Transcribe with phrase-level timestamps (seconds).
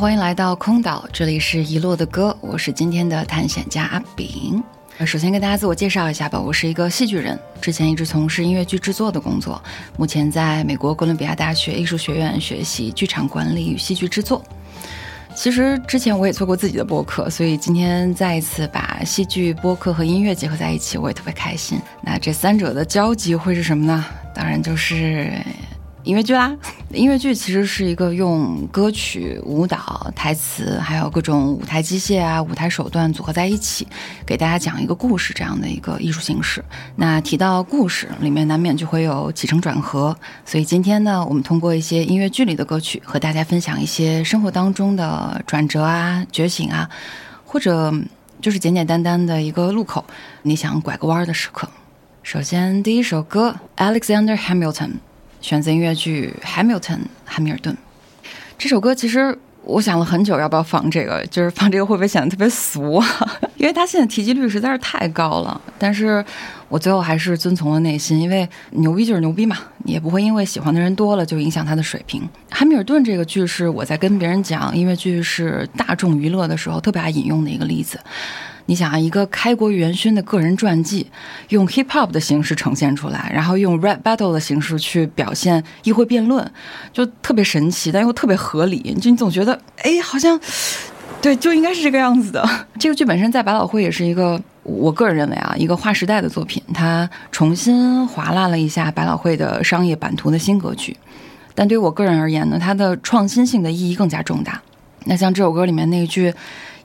[0.00, 4.64] 欢迎来到空岛，这里是遗落的歌，我是今天的探险家阿炳。
[5.04, 9.62] 首先跟大家自我介绍一下吧，我是一个戏剧人，之前一直从事音乐剧制作的工作，
[9.98, 14.42] 目前在美国哥伦比亚大学艺术学院学习剧场管理与戏剧制作。
[15.34, 21.78] 其实之前我也做过自己的播客，所以今天再一次把戏剧播客和音乐结合在一起，我也特别开心。
[22.00, 24.02] 那这三者的交集会是什么呢？
[24.34, 25.30] 当然就是。
[26.10, 26.52] 音乐剧啦，
[26.90, 33.86] 音乐剧其实是一个用歌曲、舞蹈、台词，还有各种舞台机械啊、舞台手段组合在一起，
[34.26, 36.64] 给大家讲一个故事这样的一个艺术形式。
[36.96, 46.90] 那提到故事，里面难免就会有起承转合，所以今天呢，我们通过一些音乐剧里的歌曲，和大家分享一些生活当中的转折啊、觉醒啊，
[47.44, 47.94] 或者
[48.42, 50.04] 就是简简单单的一个路口，
[50.42, 51.68] 你想拐个弯的时刻。
[52.24, 54.94] 首先，第一首歌，Alexander Hamilton。
[55.40, 56.80] 选择音乐剧《Hamilton》
[57.24, 57.76] 汉密尔顿
[58.58, 61.24] 这首歌，其实我想了很久，要不要放这个？
[61.28, 63.06] 就是放这个会不会显得特别俗啊？
[63.56, 65.60] 因为它现在提及率实在是太高了。
[65.78, 66.24] 但是
[66.68, 72.26] 我最后还是遵从了内心，因为牛逼就是牛逼嘛，也不会因为喜欢的人多了就影响他的水平。
[72.50, 77.98] 汉密尔顿这个剧是我在跟别人讲音乐剧是大众娱乐的时候特别爱引用的一个例子。
[78.70, 81.04] 你想啊，一个开国元勋的个人传记，
[81.48, 86.48] 用 hip hop 的形式呈现出来，然后用 rap battle 的形式去表现议会辩论，
[86.92, 88.78] 就特别神奇，但又特别合理。
[89.00, 90.38] 就你总觉得，哎，好像，
[91.20, 92.48] 对，就应该是这个样子的。
[92.78, 96.62] 这个剧本身在百老汇也是一个，我个人认为啊，一个划时代的作品。
[96.72, 100.96] 它重新划拉了一下百老汇的商业版图的新格局。
[101.56, 104.62] 但对我个人而言呢，它的创新性的意义更加重大。
[105.06, 106.32] 那像这首歌里面那一句。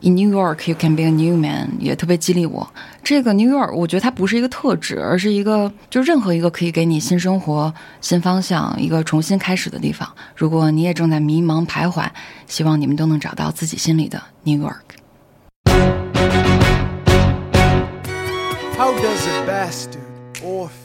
[0.05, 2.71] In New York, you can be a new man，也特别激励我。
[3.03, 10.07] 这个 New York，我觉得它不是一个特质，而是一个，就任何一个可以给你新生活、新方向、一个重新开始的地方。
[10.35, 12.07] 如果你也正在迷茫徘徊，
[12.45, 14.75] 希望你们都能找到自己心里的 New York。
[18.77, 20.05] How does a bastard?
[20.43, 20.84] orphan,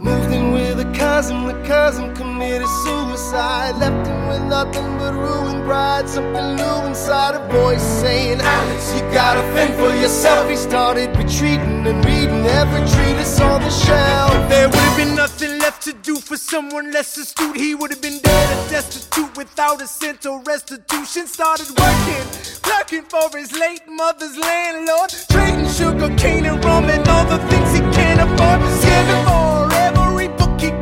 [0.00, 3.76] Moved in with a cousin, the cousin committed suicide.
[3.76, 6.08] Left him with nothing but ruined pride.
[6.08, 10.48] Something new inside a voice saying, Alex, you gotta fend for yourself.
[10.48, 14.48] He started retreating and reading every treatise on the shelf.
[14.48, 17.58] There would have been nothing left to do for someone less astute.
[17.58, 21.26] He would have been dead or destitute without a cent or restitution.
[21.26, 22.24] Started working,
[22.62, 25.10] clerking for his late mother's landlord.
[25.28, 29.51] Trading sugar cane and rum and all the things he for every book he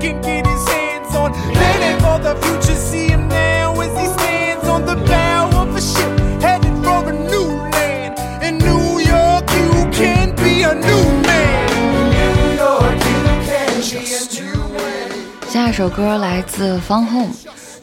[0.01, 1.33] can get his hands on.
[1.53, 5.81] Planning for the future, see him now as he stands on the bow of a
[5.81, 8.19] ship headed for a new land.
[8.43, 11.69] In New York, you can be a new man.
[12.17, 15.51] New York, you can't be a new man.
[15.51, 17.35] 下一首歌来自 Fun Home，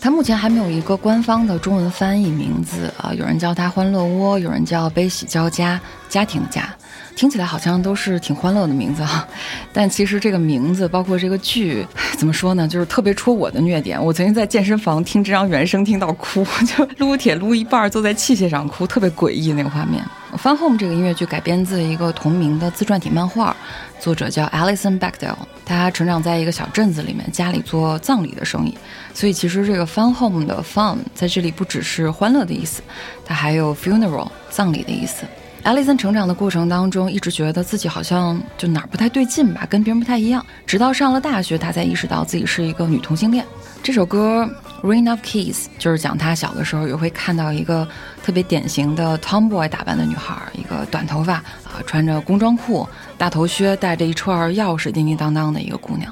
[0.02, 5.80] 它目前还没有一个官方的中文翻译名字啊，有人叫它欢乐窝，有人叫悲喜交加，
[6.10, 6.74] 家庭的家，
[7.18, 9.28] 听起来好像都是挺欢乐的名字哈。
[9.74, 11.86] 但其实这个名字，包括这个剧，
[12.16, 14.02] 怎么说呢，就是特别戳我的虐点。
[14.02, 20.02] 我曾经在健身房听这张原声听到哭， 就撸铁撸一半坐在器械上哭，特别诡异那个画面。
[20.38, 23.56] Fun Home 这个音乐剧改编自一个同名的自传体漫画，
[24.00, 25.34] 作者叫 Alison Bechdel。
[25.66, 28.78] 他成长在一个小镇子里面，家里做葬礼的生意，
[29.14, 32.84] 所以其实这个 Fun Home 的 Fun 在这里不只是欢乐的意思，
[33.26, 35.26] 它还有 funeral 葬礼的意思。
[35.64, 40.46] Alison 成长的过程当中，一直觉得自己好像就哪儿不太对劲吧，跟别人不太一样。
[40.66, 43.46] 直到上了大学，她才意识到自己是一个女同性恋。
[43.84, 44.50] 这首歌
[44.88, 47.86] 《Rain of Keys》就是讲她小的时候也会看到一个
[48.24, 52.88] 特别典型的 tomboy 打扮的女孩，一个短头发啊，穿着工装裤、
[53.18, 56.10] 大头靴，带着一串钥匙，叮叮当当的一个姑娘。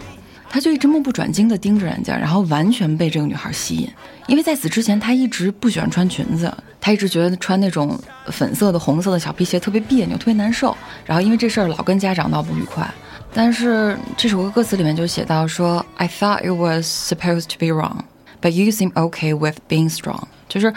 [0.55, 3.89] 他就一直目不转睛地盯着人家，然后完全被这个女孩吸引。
[4.25, 6.49] 因为在此之前，他一直不喜欢穿裙子，
[6.79, 10.73] 他一直觉得穿那种粉色的、红色的小皮鞋特别别扭、特别难受。
[11.05, 12.89] 然后因为这事儿老跟家长闹不愉快。
[13.33, 17.97] 但是这首歌歌词里面就写到说：“I thought it was supposed to be wrong,
[18.41, 20.73] but you seem okay with being strong。”就是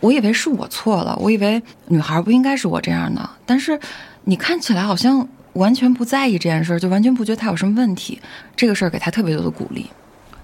[0.00, 3.78] 我以为是我错了，我以为女孩不应该是我这样的，但是
[4.24, 5.28] 你看起来好像。
[5.54, 8.20] 完全不在意这件事儿，就完全不觉得他有什么问题。
[8.56, 9.90] 这个事儿给他特别多的鼓励。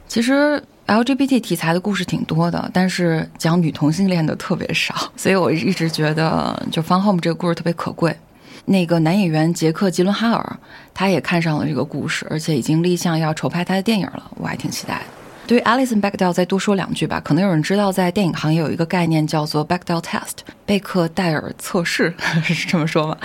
[0.06, 8.16] 其实 LGBT 题材的故事挺多的，但是讲女同性恋的特别少， 所以我一直觉得就《Fun Home》这个故事特别可贵。
[8.64, 10.58] 那个男演员杰克·吉伦哈尔，
[10.93, 15.04] 他也看上了这个故事，而且已经立项要筹拍他的电影了，我还挺期待的。
[15.48, 17.18] 对于 Alison Bechdel 再多说两句吧。
[17.24, 22.14] 可能有人知道，在电影行业有一个概念叫做 Bechdel Test，贝克戴尔测试
[22.44, 23.16] 是这么说吗？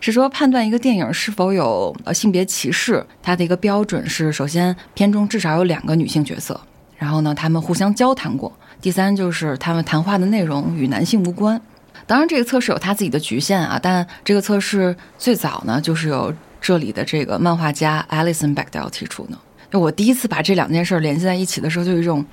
[0.00, 6.58] 是说判断一个电影是否有呃性别歧视，它的一个标准是：首先片中至少有两个女性角色，
[6.96, 8.50] 然后呢他们互相交谈过；
[8.80, 11.60] 第三就是他们谈话的内容与男性无关。
[12.06, 19.36] 当然，这个测试有它自己的局限啊，但这个测试最早呢就是由这里的这个漫画家 Alison Bechdel 提出的。
[19.69, 22.25] 就我第一次把这两件事联系在一起的时候，就有一种，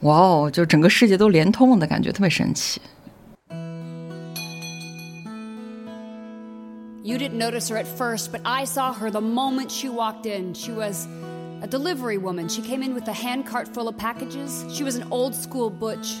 [0.00, 2.80] 哇哦，就整个世界都连通了的感觉，特别神奇。
[7.02, 10.54] You didn't notice her at first, but I saw her the moment she walked in.
[10.54, 11.06] She was
[11.60, 12.48] a delivery woman.
[12.48, 14.64] She came in with a handcart full of packages.
[14.70, 16.16] She was an old school butch.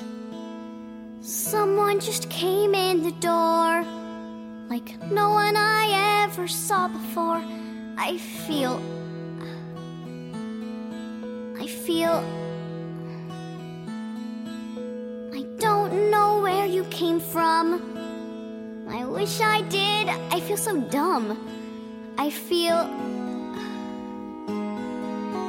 [1.22, 3.82] Someone just came in the door
[4.68, 7.40] like no one I ever saw before.
[7.96, 8.78] I feel.
[11.59, 12.23] I feel.
[15.33, 17.81] I don't know where you came from.
[18.89, 20.07] I wish I did.
[20.07, 21.37] I feel so dumb.
[22.17, 22.87] I feel.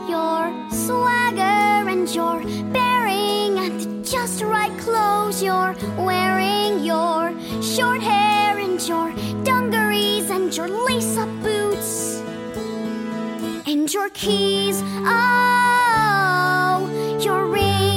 [0.08, 2.40] Your swagger and your
[2.72, 9.12] bearing and the just right clothes you're wearing, your short hair and your
[9.44, 12.20] dungarees and your lace up boots
[13.66, 14.82] and your keys.
[14.84, 15.89] Oh,
[17.24, 17.89] your ring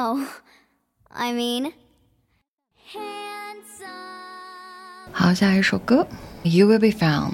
[0.00, 0.18] 哦
[1.10, 1.72] ，I mean,
[2.90, 3.84] handsome.
[5.12, 6.06] 好，下一首歌
[6.48, 7.32] 《You Will Be Found》，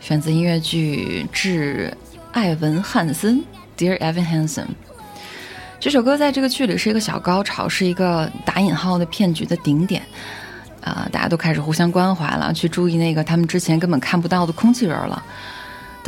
[0.00, 1.96] 选自音乐剧《致
[2.32, 3.38] 艾文·汉森》
[3.78, 4.66] （Dear Evan Hansen）。
[5.78, 10.02] 这首歌在这个剧里是一个小高潮，是一个打引号的骗局的顶点。
[10.80, 15.22] 啊、大家都开始互相关怀了，去注意那个他们之前根本看不到的空气人了。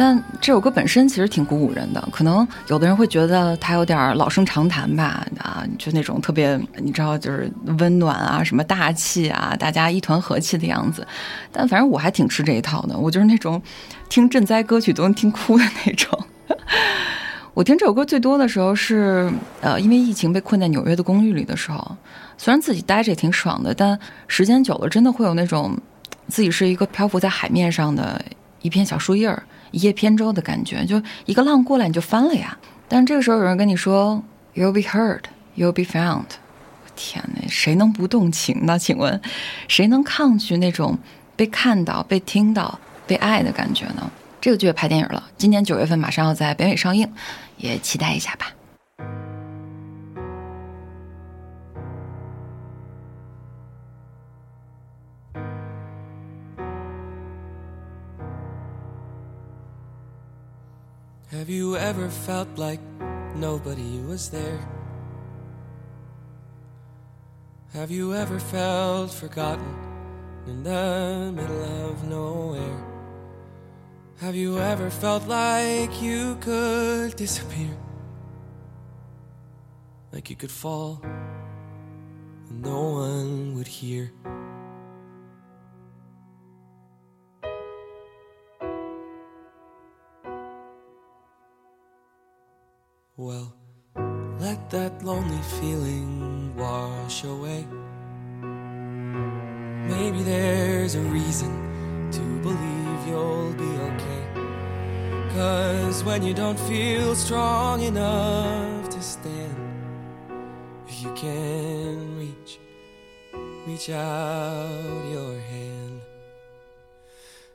[0.01, 7.51] 但这首歌本身其实挺鼓舞人的，可能有的人会觉得它有点老生常谈吧，啊，就那种特别你知道就是
[7.81, 11.05] 温暖啊，什么大气啊，大家一团和气的样子。
[11.51, 13.61] 但反正我还挺吃这一套的，我就是那种
[14.09, 16.17] 听赈灾歌曲都能听哭的那种。
[17.53, 19.29] 我听这首歌最多的时候是，
[19.61, 21.97] 呃，因为疫情被困在纽约的公寓里的时候，
[22.37, 25.77] 虽然自己待着也挺爽的，但时间久了真的会有那种
[26.29, 28.23] 自己是一个漂浮在海面上的
[28.63, 29.43] 一片小树叶儿。
[29.71, 32.57] 一叶扁舟的感觉，就一个浪过来你就翻了呀。
[32.89, 34.23] 但这个时候有人跟你说
[34.55, 35.23] "You'll be heard,
[35.57, 36.25] you'll be found"，
[36.97, 38.79] 天哪，谁能不动情呢？
[38.79, 39.21] 请问，
[39.69, 40.99] 谁能抗拒那种
[41.37, 44.11] 被看到、被听到、被爱的感觉呢？
[44.41, 47.11] 这个剧也拍电影了，今年九月份马上要在北美上映，
[47.57, 48.47] 也期待一下吧。
[61.49, 62.81] Have you ever felt like
[63.35, 64.61] nobody was there?
[67.73, 69.75] Have you ever felt forgotten
[70.47, 72.85] in the middle of nowhere?
[74.21, 77.75] Have you ever felt like you could disappear?
[80.13, 81.01] Like you could fall
[82.51, 84.13] and no one would hear?
[93.21, 93.53] Well,
[94.39, 97.67] let that lonely feeling wash away.
[99.89, 104.25] Maybe there's a reason to believe you'll be okay.
[105.35, 109.57] Cause when you don't feel strong enough to stand,
[110.87, 112.61] if you can reach,
[113.67, 116.01] reach out your hand.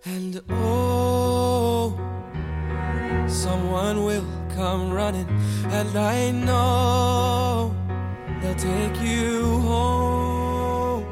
[0.04, 1.96] And oh,
[3.30, 5.28] someone will come running,
[5.66, 7.76] and I know
[8.42, 11.06] they'll take you home.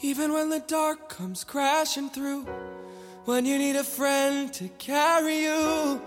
[0.00, 2.46] Even when the dark comes crashing through,
[3.24, 6.00] when you need a friend to carry you,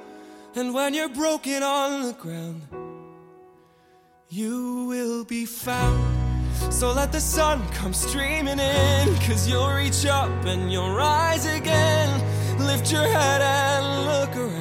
[0.56, 2.62] and when you're broken on the ground,
[4.30, 6.16] you will be found.
[6.72, 12.10] So let the sun come streaming in, cause you'll reach up and you'll rise again.
[12.60, 14.59] Lift your head and look around.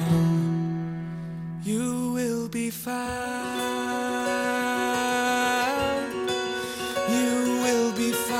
[1.61, 2.99] You will be found.
[7.09, 8.39] You will be found.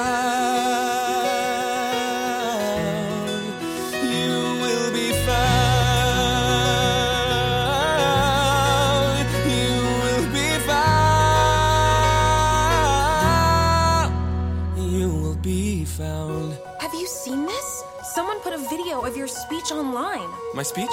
[4.02, 5.60] You will be found.
[9.52, 10.94] You will be found.
[14.78, 16.58] You will be found.
[16.80, 17.84] Have you seen this?
[18.16, 20.30] Someone put a video of your speech online.
[20.54, 20.90] My speech?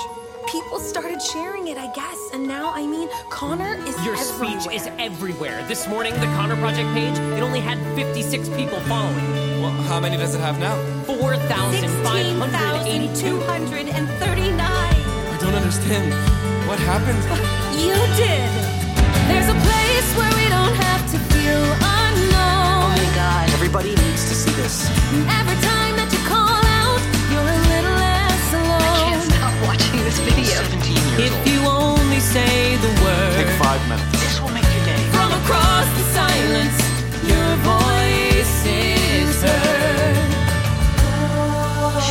[0.46, 4.60] People started sharing it, I guess, and now, I mean, Connor is Your everywhere.
[4.60, 5.62] speech is everywhere.
[5.66, 9.16] This morning, the Connor Project page, it only had 56 people following.
[9.60, 10.76] Well, how many does it have now?
[11.04, 13.42] 4,582.
[13.42, 13.58] I
[15.40, 16.12] don't understand.
[16.68, 17.22] What happened?
[17.76, 18.50] You did.
[19.28, 21.62] There's a place where we don't have to feel
[22.00, 22.82] unknown.
[22.82, 24.88] Oh my god, everybody needs to see this.
[25.28, 25.85] Every time
[30.16, 30.62] this video.
[30.64, 31.46] 17 years If old.
[31.48, 33.32] you only say the word.
[33.36, 34.10] Take word five minutes.
[34.12, 35.02] This will make your day.
[35.12, 36.76] from across the silence,
[37.26, 40.16] your voice is heard.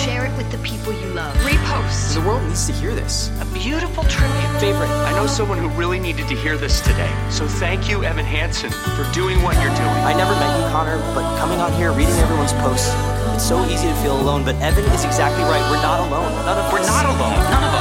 [0.04, 1.36] Share it with the people you love.
[1.38, 2.14] Repost.
[2.14, 3.30] The world needs to hear this.
[3.42, 4.60] A beautiful tribute.
[4.60, 7.12] Favorite, I know someone who really needed to hear this today.
[7.30, 9.98] So thank you, Evan Hansen, for doing what you're doing.
[10.06, 12.94] I never met you, Connor, but coming on here, reading everyone's posts,
[13.36, 14.46] it's so easy to feel alone.
[14.46, 15.60] But Evan is exactly right.
[15.70, 16.32] We're not alone.
[16.46, 17.36] None of We're not alone.
[17.52, 17.75] None of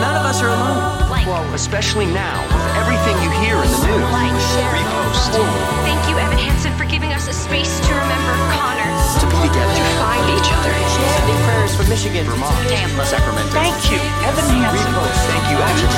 [0.00, 1.10] None of us are alone.
[1.10, 1.26] Like.
[1.26, 4.08] Well, especially now, with everything you hear in the news.
[4.12, 4.72] Like, share.
[4.72, 5.36] Repost.
[5.84, 8.90] Thank you, Evan Hansen, for giving us a space to remember Connor.
[9.20, 9.74] To be together.
[9.74, 10.72] To find each other.
[10.72, 13.04] Sending prayers from Michigan, Vermont, Tampa.
[13.04, 13.52] Sacramento.
[13.52, 14.92] Thank you, Evan Hansen.
[14.92, 15.20] Repost.
[15.28, 15.88] Thank you, Evan.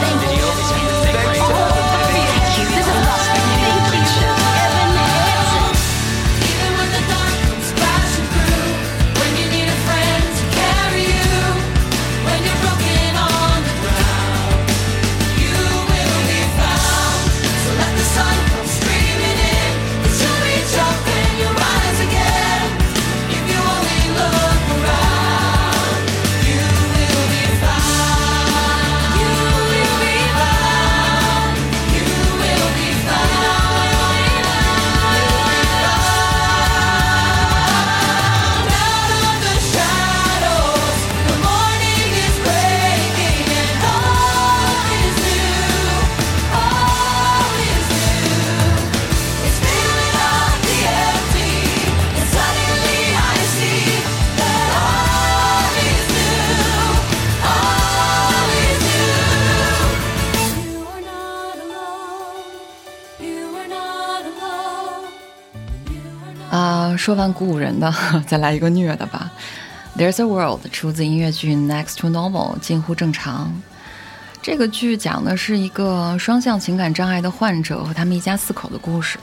[0.00, 0.41] Thank you.
[67.02, 67.92] 说完鼓舞人的，
[68.28, 69.28] 再来一个虐的吧。
[69.98, 73.60] There's a World 出自音乐剧《Next to Normal》，近乎正常。
[74.40, 79.18] 这个剧讲的是一个双向情感障碍的患者和他们一家四口的故事。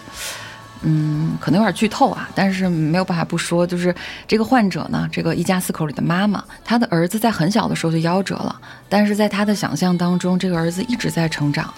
[0.81, 3.95] 嗯，可能有点剧透啊，但是没有办法不说，就是
[4.27, 8.59] 这个患者呢，这个一家四口里的妈妈，她的儿子在很小的时候就夭折了，
[8.89, 11.73] 但是在她的想象当中，这个儿子一直在成长，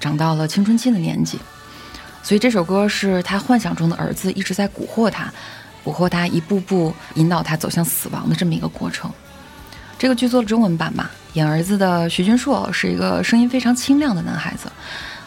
[0.00, 1.38] 长到了青春期的年纪，
[2.24, 5.30] 所以这首歌是他幻想中的儿子一直在蛊惑他，
[5.84, 9.12] 蛊惑他一步步引导他走向死亡的这么一个过程。
[9.98, 14.72] 这个剧做了中文版嘛，演儿子的徐君硕是一个声音非常清亮的男孩子，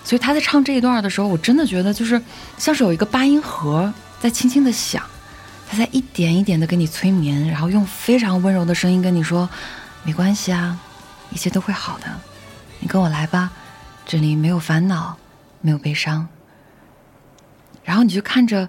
[0.04, 2.20] 所以他在唱这一段的时候，我真的觉得就是
[2.58, 5.04] 像是有一个八音盒在轻轻的响，
[5.70, 9.48] 他在一点一点的给你催眠，然后用非常温柔的声音跟你说
[10.04, 10.78] ：“没关系啊，
[11.30, 12.06] 一切都会好的，
[12.80, 13.52] 你跟我来吧，
[14.06, 15.16] 这里没有烦恼，
[15.62, 16.28] 没有悲伤。”
[17.88, 18.68] 然后你就看着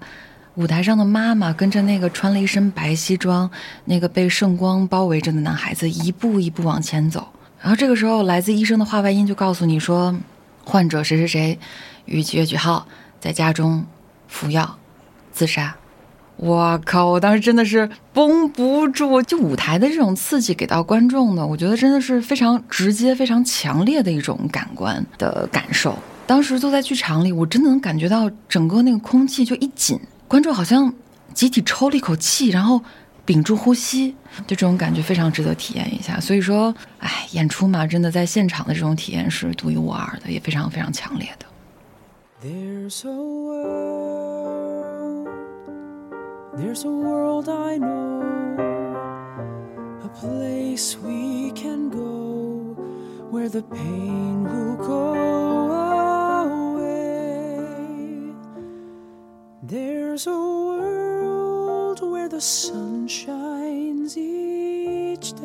[0.54, 3.50] 舞台上的妈妈跟着那个穿了一身白西装、
[3.86, 7.26] 那个被圣光包围着的男孩子一步一步往前走。
[7.60, 10.14] 然后这个时候，来自医生的话外音就告诉你说，
[10.64, 11.58] 患者谁谁谁
[12.04, 12.86] 于几月几号
[13.18, 13.84] 在家中
[14.28, 14.78] 服药
[15.32, 15.74] 自杀。
[16.36, 17.06] 我靠！
[17.06, 25.98] 我当时真的是绷不住，就舞台的这种刺激给到观众的，我觉得真的是非常直接、非常强烈的一种感官的感受。
[26.28, 30.92] 当时坐在剧场里，我真的能感觉到整个那个空气就一紧，观众好像
[31.32, 32.78] 集体抽了一口气，然后
[33.24, 34.10] 屏住呼吸，
[34.46, 36.20] 就这种感觉非常值得体验一下。
[36.20, 41.46] 所以说，哎，演出嘛，真的在现场的这种体验是独一无二的，也非常非常强烈的。
[42.44, 44.48] There's a world,
[46.58, 48.22] there's a world I know,
[50.04, 52.76] a place we can go
[53.32, 55.16] where the pain will go
[59.68, 65.44] There's a world where the sun shines each day.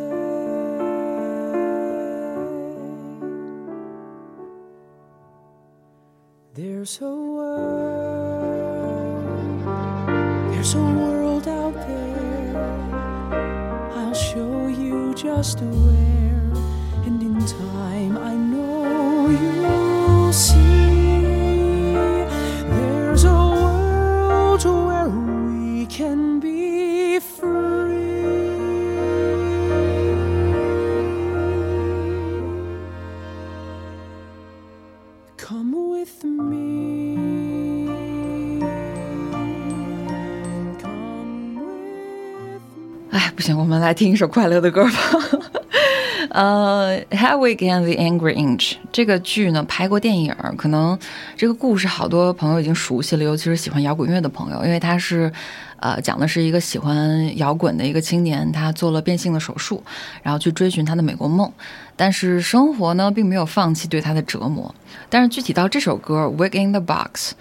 [6.53, 8.05] There's a world,
[10.53, 12.55] there's a world out there.
[13.91, 16.49] I'll show you just where,
[17.05, 20.72] and in time I know you'll see.
[43.35, 44.91] 不行，我们来听一首快乐的歌吧。
[46.29, 50.97] 呃，《Hedwig and the Angry Inch》这个剧呢拍过电影，可能
[51.35, 55.31] 这个故事好多朋友已经熟悉了，尤其是喜欢摇滚乐的朋友，因为它是，
[55.77, 59.83] 呃，讲的是一个喜欢摇滚的一个青年，他做了变性的手术，
[60.21, 61.51] 然后去追寻他的美国梦，
[61.95, 64.73] 但是生活呢并没有放弃对他的折磨。
[65.09, 67.31] 但是具体到这首歌《Wig in the Box》，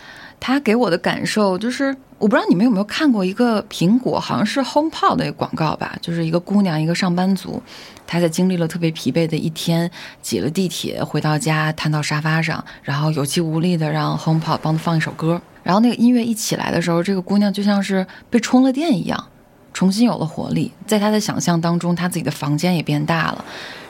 [0.44, 7.62] 他给我的感受就是，我不知道你们有没有看过一个苹果，好像是 HomePod 的广告吧，就是一个姑娘，一个上班族，
[8.08, 9.88] 她在经历了特别疲惫的一天，
[10.20, 19.28] 挤了地铁回到家，瘫到沙发上，然后有气无力的让 HomePod 帮她放一首歌，然后那个音乐一起来的时候，这个姑娘就像是被充了电一样，
[19.72, 23.44] 重新有了活力，在她的想象当中，她自己的房间也变大了。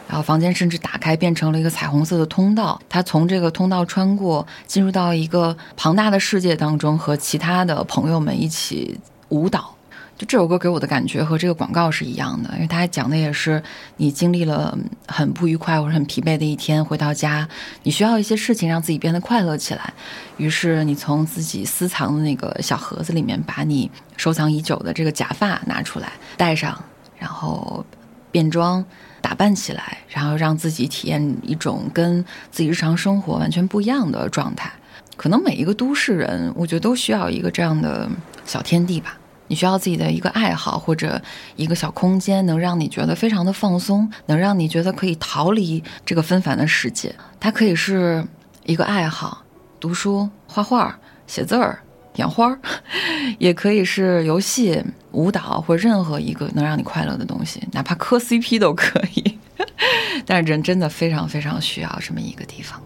[0.08, 2.78] 然后房间甚至打开，变成了一个彩虹色的通道。
[2.88, 9.74] 他从这个通道穿过，进入到一个庞大的世界当中，和其他的朋友们一起舞蹈。
[10.18, 13.60] 就这首歌给我的感觉和这个广告是一样的，因为它讲的也是
[13.96, 14.76] 你经历了
[15.08, 17.48] 很不愉快或者很疲惫的一天，回到家，
[17.82, 19.92] 你需要一些事情让自己变得快乐起来。
[20.36, 26.78] 于是你从自己私藏的那个小盒子里面，把你收藏已久的这个假发拿出来，戴上，
[27.18, 27.82] 然后
[28.30, 28.84] 变装。
[29.22, 34.70] 打扮起来，然后让自己体验一种跟自己日常生活完全不一样的状态。
[35.16, 38.08] 可能每一个都市人，我觉得都需要一个这样的
[38.44, 39.16] 小天地吧。
[39.46, 41.20] 你需要自己的一个爱好或者
[41.56, 47.14] 一个小空间，能让你觉得非常的放松，能让你觉得可以逃离这个纷繁的世界。
[47.38, 48.26] 它可以是
[48.64, 49.44] 一个爱好，
[49.78, 51.80] 读书、画画、写字儿。
[52.16, 52.58] 养花儿，
[53.38, 59.38] 也可以是游戏、舞蹈或任何一个能让你快乐的东西，哪怕磕 CP 都可以。
[60.26, 62.80] 但是人真的非常非常需要这么一个地方。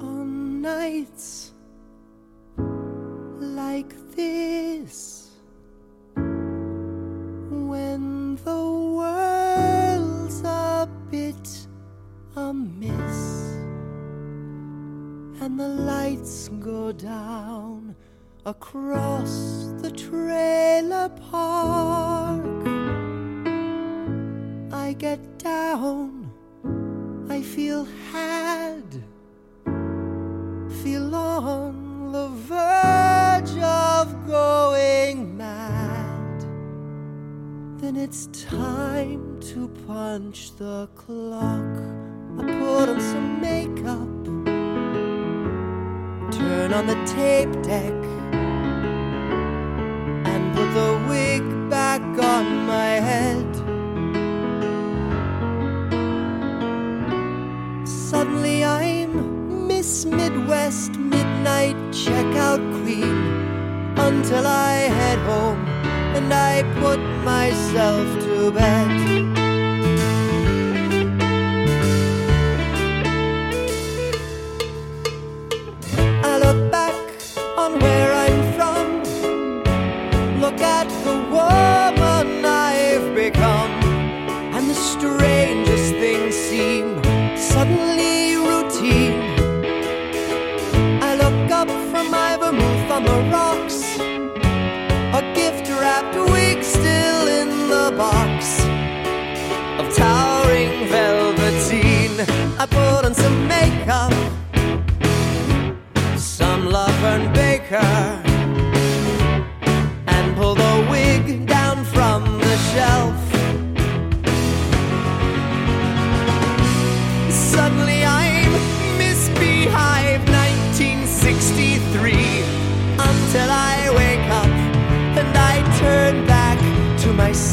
[0.00, 1.50] on nights
[3.40, 5.30] like this
[7.50, 8.64] when the
[8.94, 11.66] world's a bit
[12.36, 13.61] amiss
[15.42, 17.96] and the lights go down
[18.46, 22.44] across the trailer park.
[24.72, 26.30] I get down,
[27.28, 28.84] I feel had,
[30.84, 36.40] feel on the verge of going mad.
[37.80, 41.74] Then it's time to punch the clock.
[42.38, 44.41] I put on some makeup
[46.52, 47.98] turn on the tape deck
[50.30, 52.02] and put the wig back
[52.34, 53.48] on my head.
[57.88, 63.18] Suddenly I'm Miss Midwest Midnight Checkout Queen
[64.08, 65.64] until I head home
[66.16, 69.31] and I put myself to bed.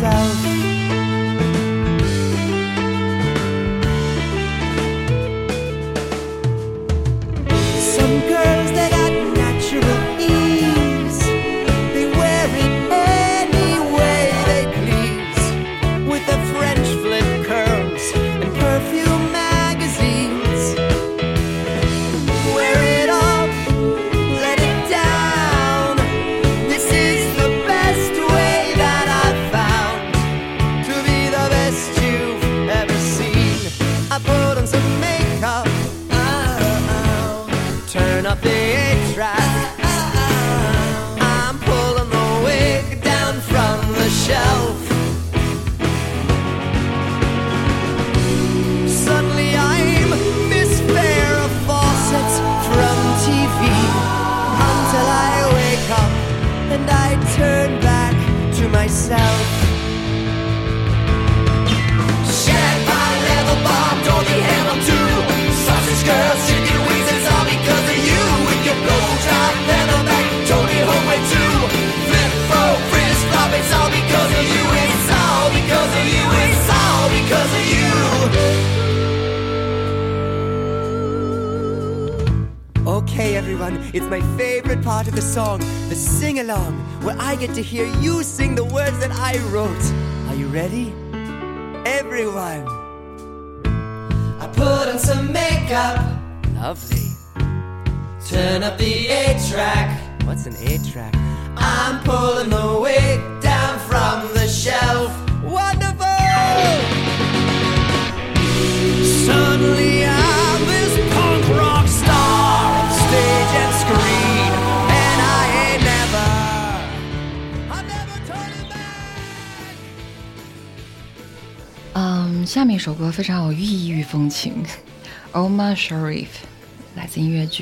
[0.02, 0.49] Myself.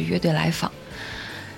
[0.08, 0.70] 《乐队来访》。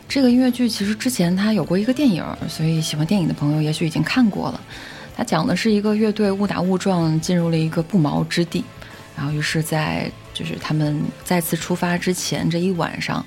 [0.08, 4.62] 这个音乐剧其实之前他有过一个电影，所以喜欢电影的朋友也许已经看过了。
[5.16, 8.64] 他讲的是一个乐队误打误撞进入了一个不毛之地，
[9.16, 13.24] 然后于是，在就是他们再次出发之前这一晚上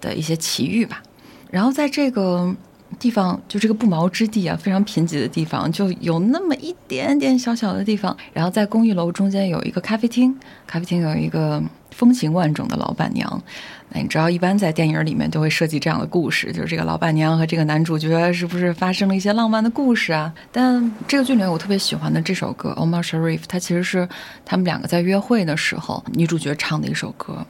[0.00, 1.02] 的一些奇遇吧。
[1.50, 2.52] 然后在这个
[2.98, 8.16] 地方，就这个不毛之地啊，非常贫瘠的地方，就有那么一点点小小的地方。
[8.32, 10.34] 然后在公寓楼中间有一个咖啡厅，
[10.66, 13.42] 咖啡厅有一个风情万种的老板娘。
[13.90, 20.32] 那你知道，一般在电影里面都会设计这样的故事，就是这个老板娘和这个男主角是不是发生了一些浪漫的故事啊？
[20.50, 24.08] 但这个剧里面我特别喜欢的这首歌《Omar Sharif》，它其实是
[24.44, 27.46] 他们两个在约会的时候女主角唱的一首歌。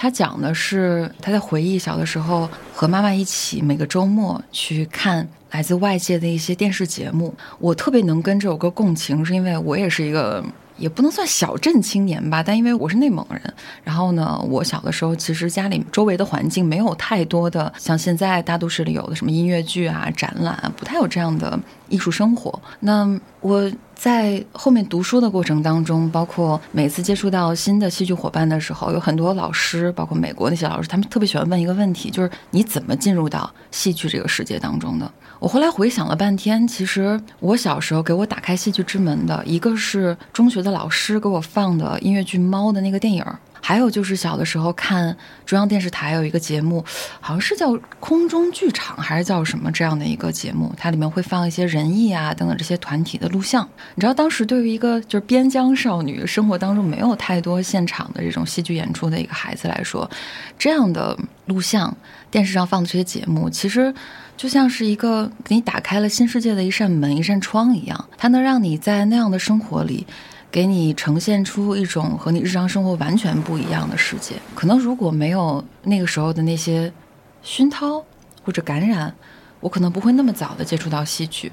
[0.00, 7.34] 他讲的是他在回忆小的时候和妈妈一起每个周末去看来自外界的一些电视节目。
[7.58, 10.44] 我特别能跟这首歌共情，是因为我也是一个
[10.76, 13.42] 也不能算小镇青年吧，但因为我是内蒙人，
[13.82, 22.60] 然后呢，我小的时候其实家里周围的环境没有太多的像现在大都市里有的什么音乐剧啊、展览啊，不太有这样的艺术生活。
[22.80, 35.10] 那我在后面读书的过程当中，包括每次接触到新的戏剧伙伴的时候，有很多老师，包括美国那些老师，他们特别喜欢问一个问题，就是你怎么进入到戏剧这个世界当中的？
[35.40, 43.24] 我后来回想了半天，其实我小时候给我打开戏剧之门的，一个是中学的老师给我放的音乐剧《猫》的那个电影。
[43.60, 46.84] 还有就是小的时候看中央电视台有一个节目，
[47.20, 53.68] 好像是叫《空中剧场》还是叫什么这样的一个节目，它里面会放一些人艺啊等等这些团体的录像。
[53.94, 60.08] 你知道当时对于一个就是边疆少女，生活当中没有太多现场的这种戏剧演出的一个孩子来说，
[60.58, 61.94] 这样的录像
[62.30, 63.92] 电视上放的这些节目，其实
[64.36, 70.06] 就像是一个给你打开了新世界的一扇门、一扇窗一样，它能让你在那样的生活里。
[70.50, 74.36] 给你呈现出一种和你日常生活完全不一样的世界。
[74.54, 76.92] 可能如果没有那个时候的那些
[77.42, 78.04] 熏陶
[78.42, 79.14] 或者感染，
[79.60, 81.52] 我可能不会那么早的接触到戏剧，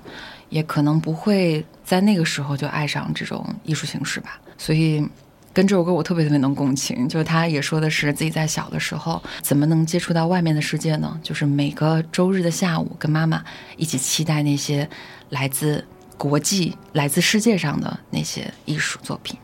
[0.50, 4.40] 也可能不会在那个时候就爱上这种艺术形式吧。
[4.58, 5.08] 所以。
[5.56, 11.18] 跟这首歌我特别特别能共情，就是他也说的是自己在小的时候怎么能接触到外面的世界呢？
[11.24, 13.42] 就是每个周日的下午跟妈妈
[13.78, 14.86] 一起期待那些
[15.30, 15.82] 来自
[16.18, 19.38] 国际、来自世界上的那些艺术作品。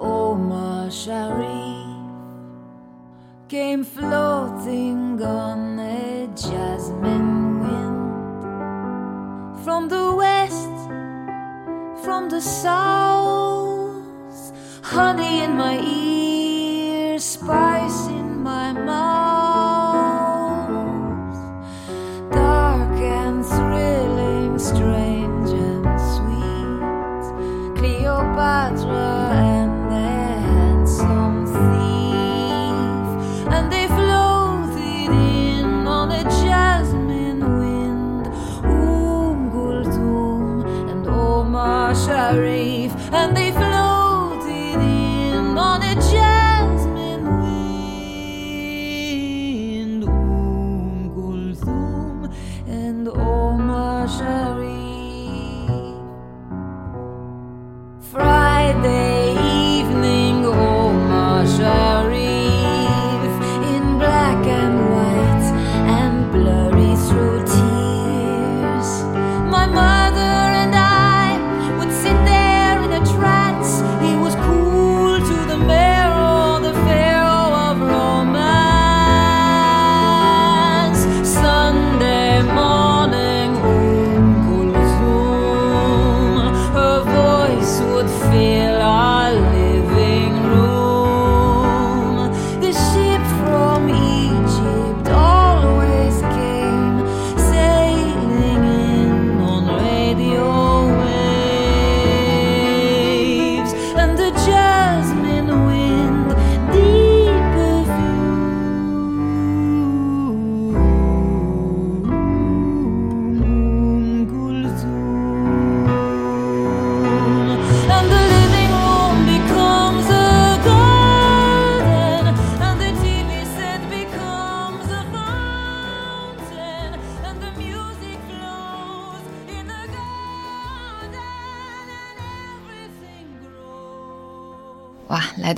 [0.00, 1.88] Omar Sharif
[3.48, 7.98] came floating on a jasmine wind
[9.64, 10.68] from the west,
[12.04, 13.88] from the south.
[14.82, 19.37] Honey in my ears, spice in my mouth.
[43.12, 43.47] And they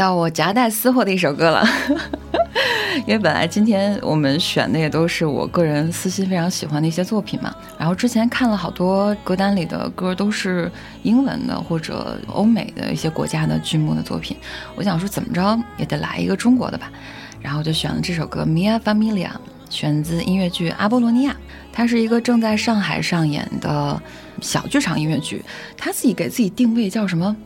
[0.00, 1.62] 到我夹带私货的一首歌了。
[3.06, 14.34] 因为本来今天我们选的也都是我个人私心非常喜欢的一些作品嘛，然后之前看了好多歌单里的歌都是英文的或者欧美的一些国家的剧目的作品，
[14.74, 16.90] 我想说怎么着也得来一个中国的吧，
[17.38, 19.28] 然后就选了这首歌《Mia Familia》，
[19.68, 21.32] 选自音乐剧《阿波罗尼亚》，
[21.74, 24.00] 它是一个正在上海上演的
[24.40, 25.44] 小剧场音乐剧，
[25.76, 27.36] 他自己给自己定位叫什么？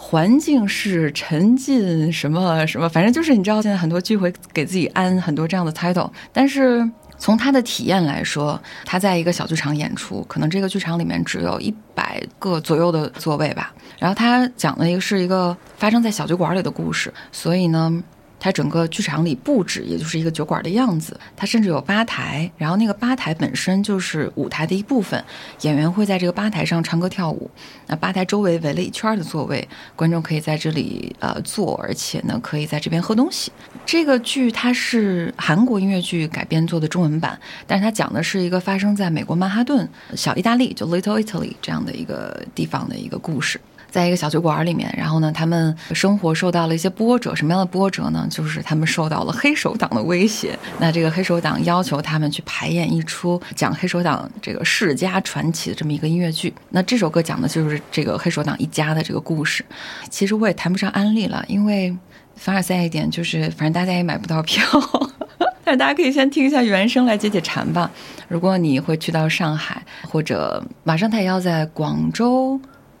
[0.00, 13.74] 环境是沉浸什么什么，反正就是你知道，现在很多聚会给自己安很多这样的 title，但是从他的体验来说，他在一个小剧场演出，可能这个剧场里面只有一百个左右的座位吧。
[13.98, 17.92] 然后他讲了一个是一个发生在小酒馆里的故事，所以呢，
[18.40, 25.22] 它整个剧场里布置也就是一个酒馆的样子，它甚至有吧台，然后那个吧台本身就是舞台的一部分，
[25.62, 27.50] 演员会在这个吧台上唱歌跳舞。
[27.86, 33.50] 那吧台周围围了一圈的座位，观众可以在这里呃坐，而且呢可以在这边喝东西。
[33.84, 43.60] 这个剧它是韩国音乐剧改编做的中文版，但是它讲的是一个发生在美国曼哈顿小意大利，就 Little Italy 这样的一个地方的一个故事。
[43.90, 47.34] 在一个小酒馆里面，然后呢，他们生活受到了一些波折。
[47.34, 48.27] 什么样的波折呢？
[48.28, 50.58] 就是他们受到了黑手党的威胁。
[50.78, 56.52] 那这个黑手党要求他们去排演一出讲黑手党这个世家传奇的这么一个音乐剧。
[56.70, 59.64] 那这首歌讲的就是这个黑手党一家的这个故事。
[60.10, 61.96] 其实我也谈不上安利了，因为
[62.36, 64.64] 凡尔赛一点就是，反正大家也买不到票。
[65.64, 67.90] 但是大家可以先听一下原声来解解馋吧。
[68.26, 72.58] 如果你会去到上海，或者马上他也要在广州。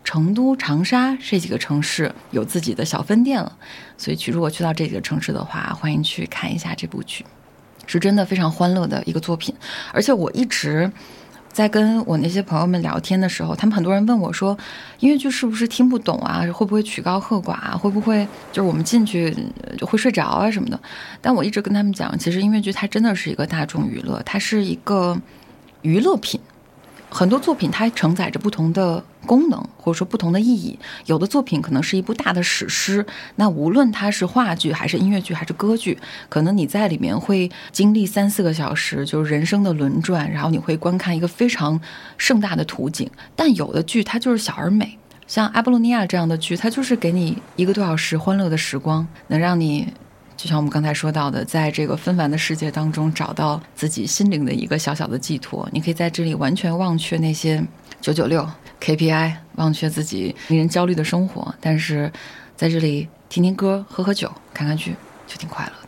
[0.08, 3.52] 成都、长沙这几个城市有自己的小分店了，
[3.98, 7.26] 所以去如果去到这几个城市的话，欢迎去看一下这部剧，
[7.86, 9.54] 是真的非常欢乐的一个作品。
[9.92, 10.90] 而且我一直
[11.52, 14.56] 在跟我那些朋友们聊天的时候，他们很多人问我说，
[15.00, 16.40] 音乐剧是不是听不懂啊？
[16.54, 17.76] 会不会曲高和寡？
[17.76, 19.36] 会不会就是我们进去
[19.76, 20.80] 就会睡着啊什么的？
[21.20, 25.20] 但我一直跟他们讲，其实音乐剧它真的是一个大众娱乐，它是一个
[25.82, 26.40] 娱乐品。
[27.10, 30.78] 很多作品它承载着不同的功能，或者说不同的意义。
[31.06, 33.04] 有的作品可能是一部大的史诗，
[33.36, 41.80] 那无论它是话剧还是音乐剧还是歌剧，可能你在里面会经历三四个小时，就是人生的轮转，然后你会观看一个非常
[42.16, 43.10] 盛大的图景。
[43.34, 49.92] 但有的剧它就是小而美，像《阿波罗尼亚》这样的剧，它就是给你一个多小时欢乐的时光，能让你。
[50.38, 55.68] 就像我们刚才说到的，在这个纷繁的世界当中，找到自己心灵的一个小小的寄托。
[55.72, 57.60] 你可以在这里完全忘却那些
[58.00, 58.48] 九九六
[58.80, 62.10] KPI，忘却自己令人焦虑的生活，但是
[62.56, 64.94] 在这里听听歌、喝喝酒、看看剧，
[65.26, 65.72] 就挺快乐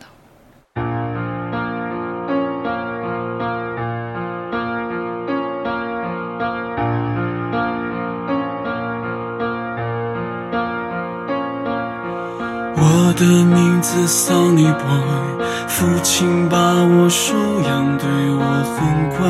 [12.83, 19.21] 我的名字 Sonny Boy，父亲把我收养，对我很关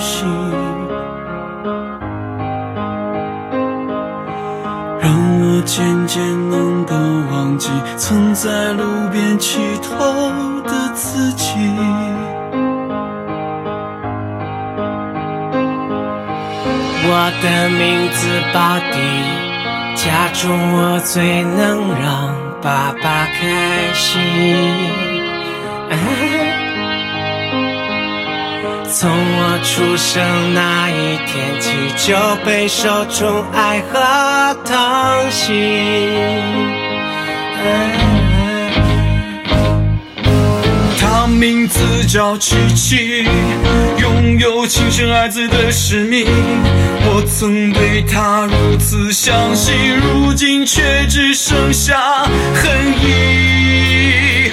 [0.00, 0.26] 心，
[5.00, 5.06] 让
[5.40, 6.96] 我渐渐能够
[7.30, 9.88] 忘记曾在路边乞讨
[10.64, 11.44] 的自己。
[17.08, 18.98] 我的名字巴迪，
[19.94, 24.20] 家中我最能让爸爸开心。
[28.88, 35.52] 从我出生那一天起，就备受宠爱和疼惜。
[40.98, 43.26] 他名字叫琪琪，
[43.98, 46.26] 拥有亲生儿子的使命。
[47.08, 54.50] 我曾对他如此相信，如今却只剩下恨意。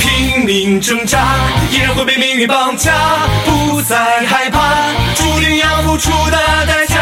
[0.00, 1.36] 拼命挣扎，
[1.70, 2.92] 依然会被命运绑架，
[3.44, 4.74] 不再害怕，
[5.14, 6.96] 注定要付出的代价。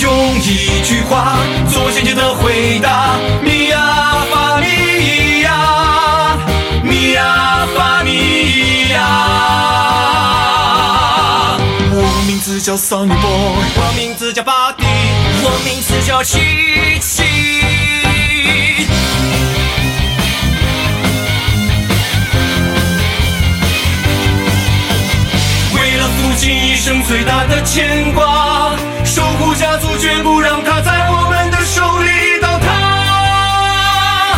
[0.00, 1.36] 用一句话
[1.68, 3.16] 做坚决的回答：
[12.68, 14.84] 叫 Sunny Boy，我名字叫巴迪，
[15.42, 16.38] 我名字叫琪
[17.00, 17.22] 琪。
[25.72, 34.36] 为了父亲一生最大的牵挂，守护家族，绝不让他在我们的手里倒塌。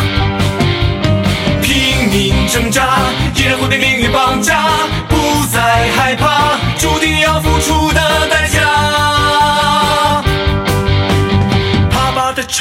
[1.61, 2.97] 拼命挣扎，
[3.35, 4.69] 依然会被命运绑架，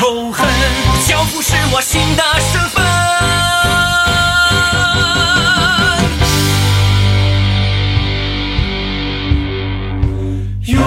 [0.00, 0.48] 仇恨，
[1.06, 2.82] 交付是我新的身份。
[10.64, 10.80] 用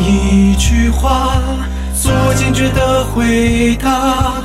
[0.00, 1.36] 一句话
[1.94, 4.42] 做坚决的回答：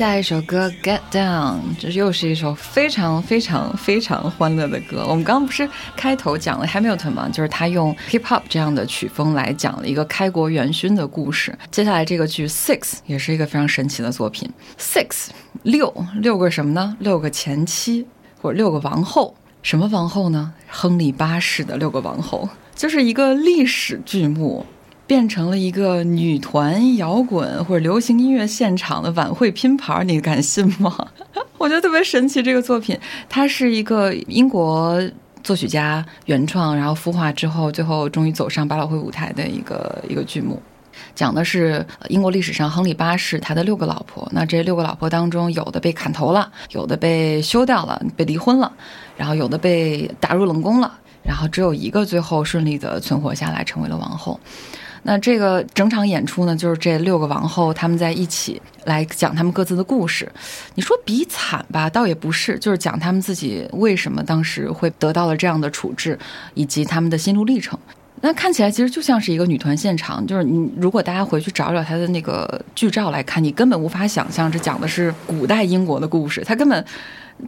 [0.00, 5.04] 下一首歌《Get Down》，这又是一首非常非常非常欢乐的歌。
[5.06, 7.28] 我们刚刚不是开头讲了 Hamilton 吗？
[7.28, 11.54] 就是他用 hip hop 这样的曲风来讲了一个开国元勋的故事。
[11.70, 14.50] 接下来这个剧《Six》也是一个非常神奇的作品。
[14.78, 15.28] Six
[15.64, 16.96] 六六个什么呢？
[17.00, 18.06] 六个前妻
[18.40, 19.34] 或者六个王后。
[19.62, 20.54] 什么王后呢？
[20.66, 24.64] 亨利八世的六个王后，就是一个历史剧目。
[25.10, 30.96] 变成了一个女团摇滚或者流行音乐现场的晚会拼盘，你敢信吗？
[31.58, 32.40] 我觉得特别神奇。
[32.40, 32.96] 这个作品，
[33.28, 35.02] 它是一个英国
[35.42, 40.62] 作曲家原创，然后孵化之后，最后终于走上百老汇舞台的一个一个剧目。
[41.16, 48.72] 讲的是英国历史上亨利八世他的六个老婆，那这六个老婆当中，有的被砍头了，有的被休掉了，被离婚了，
[49.16, 54.38] 然后有的被打入冷宫了，然后只有一个最后顺利的存活下来，成为了王后。
[55.02, 60.30] 那这个整场演出呢，就是这六个王后他们在一起来讲他们各自的故事。
[60.74, 66.18] 你说比惨吧，倒也不是，就是讲他们自己为什么当时会得到了这样的处置，
[66.54, 67.78] 以及他们的心路历程。
[68.20, 76.84] 那看起来其实就像是一个女团现场，就是你如果大家回去找找他的那个剧照来看，你根本无法想象这讲的是古代英国的故事，他根本。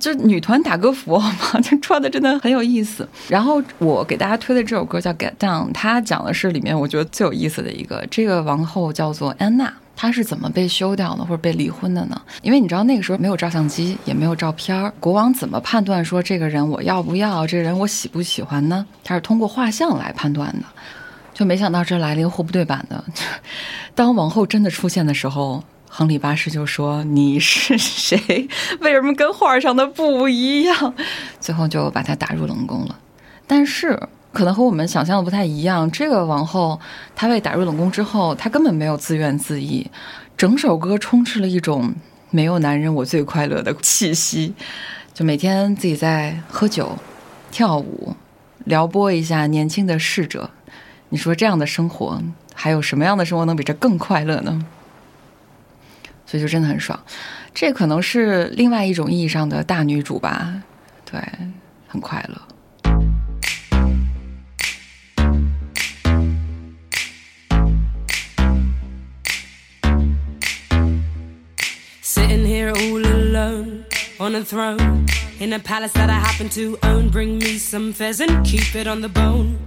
[0.00, 1.32] 就女团打歌服嘛，
[1.62, 3.08] 就穿的真的很有意思。
[3.28, 12.20] 然后我给大家推的这首歌叫《Get Down》，它讲的是里面我觉得最有意思的一个，这个王后叫做安娜，她是怎么被休掉的或者被离婚的呢？
[12.42, 18.86] 因为你知道那个时候没有照相机，也没有照片儿，国王怎么判断说这个人我要不要，这个人我喜不喜欢呢？
[19.04, 20.64] 他是通过画像来判断的。
[21.34, 23.02] 就没想到这来了一个货不对版的，
[23.94, 25.64] 当王后真的出现的时候。
[25.94, 28.48] 亨利八世就说：“你是谁？
[28.80, 30.94] 为什么跟画上的不一样？”
[31.38, 32.98] 最后就把他打入冷宫了。
[33.46, 35.90] 但是可能和我们想象的不太一样。
[35.90, 36.80] 这个王后
[37.14, 39.90] 她被打入冷宫之后，她根本没有自怨自艾，
[40.34, 41.94] 整首歌充斥了一种
[42.32, 44.54] “没有男人我最快乐”的气息。
[45.12, 46.96] 就每天自己在喝酒、
[47.50, 48.16] 跳舞、
[48.64, 50.48] 撩拨一下年轻的侍者。
[51.10, 52.22] 你说这样的生活，
[52.54, 54.64] 还有什么样的生活能比这更快乐呢？
[56.32, 56.98] 所以就真的很爽，
[57.52, 60.62] 这可能是另外一种意义上的大女主吧，
[61.04, 61.20] 对，
[61.86, 62.40] 很快乐。
[72.02, 73.84] Sitting here all alone
[74.18, 75.06] on a throne
[75.38, 77.10] in a palace that I happen to own.
[77.10, 79.58] Bring me some pheasant, keep it on the bone.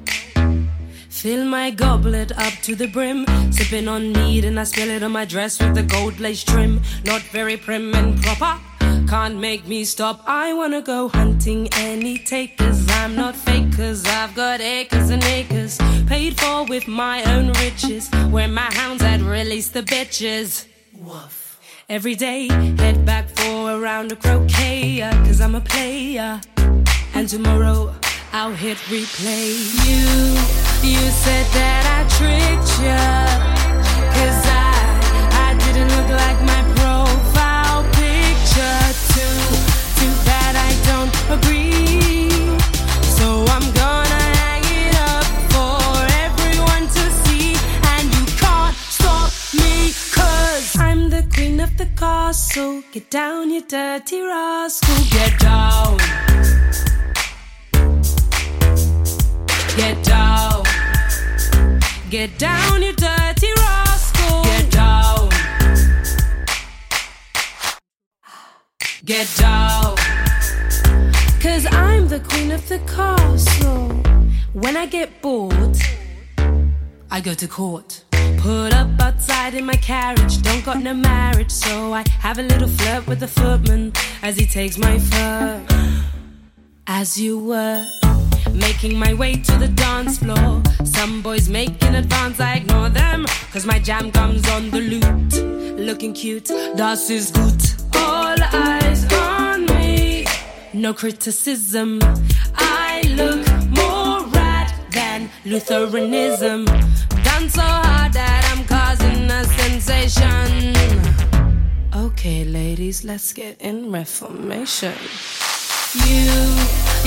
[1.15, 5.13] Fill my goblet up to the brim, sipping on mead, and I spill it on
[5.13, 6.81] my dress with the gold lace trim.
[7.05, 8.59] Not very prim and proper,
[9.07, 10.23] can't make me stop.
[10.27, 12.85] I wanna go hunting any takers.
[12.89, 18.09] I'm not fake, cause I've got acres and acres, paid for with my own riches.
[18.29, 20.67] Where my hounds had released the bitches.
[20.93, 21.59] Woof.
[21.87, 26.41] Every day, head back for a round of croquet, cause I'm a player.
[27.13, 27.95] And tomorrow,
[28.37, 29.47] I'll hit replay.
[29.87, 30.35] You,
[30.83, 32.99] you said that I tricked ya.
[34.11, 34.75] Cause I,
[35.47, 38.81] I didn't look like my profile picture.
[39.15, 39.39] Too,
[39.99, 42.59] too bad I don't agree.
[43.15, 45.95] So I'm gonna hang it up for
[46.27, 47.55] everyone to see.
[47.95, 52.83] And you can't stop me, cause I'm the queen of the castle.
[52.91, 54.95] Get down, you dirty rascal.
[55.09, 56.54] Get down.
[59.77, 60.63] Get down.
[62.09, 64.43] Get down, you dirty rascal.
[64.43, 65.29] Get down.
[69.03, 69.95] Get down.
[71.41, 73.89] Cause I'm the queen of the castle.
[74.53, 75.77] When I get bored,
[77.11, 78.05] I go to court.
[78.37, 82.69] Put up outside in my carriage, don't got no marriage, so I have a little
[82.69, 85.61] flirt with the footman as he takes my fur.
[86.87, 87.85] As you were
[88.53, 93.25] making my way to the dance floor, some boys make in advance, I ignore them,
[93.51, 95.79] cause my jam comes on the loot.
[95.79, 97.75] Looking cute, das ist gut.
[97.95, 100.25] All eyes on me,
[100.73, 101.99] no criticism.
[102.55, 106.65] I look more rad than Lutheranism.
[106.65, 110.75] Done so hard that I'm causing a sensation.
[111.93, 114.93] Okay, ladies, let's get in reformation.
[116.03, 116.27] You,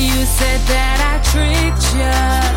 [0.03, 2.48] you said that I tricked ya.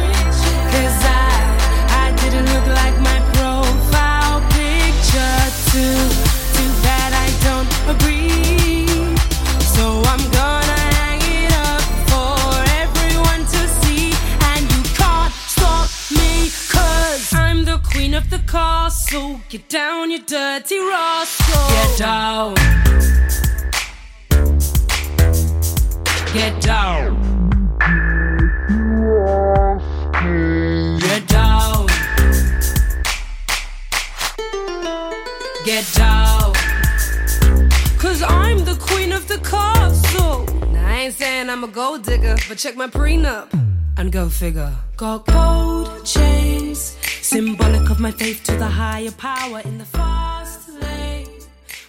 [42.51, 43.47] But check my prenup
[43.95, 44.73] and go figure.
[44.97, 51.29] Got gold chains, symbolic of my faith to the higher power in the fast lane.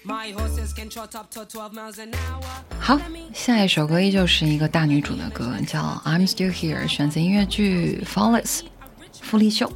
[0.04, 2.44] My horses can trot up to 12 miles an hour.
[2.78, 3.00] 好，
[3.34, 8.64] 下一首歌依旧是一个大女主的歌，叫《I'm Still Here》，选择音乐剧《f a l l e s s》
[9.20, 9.68] 傅丽秀。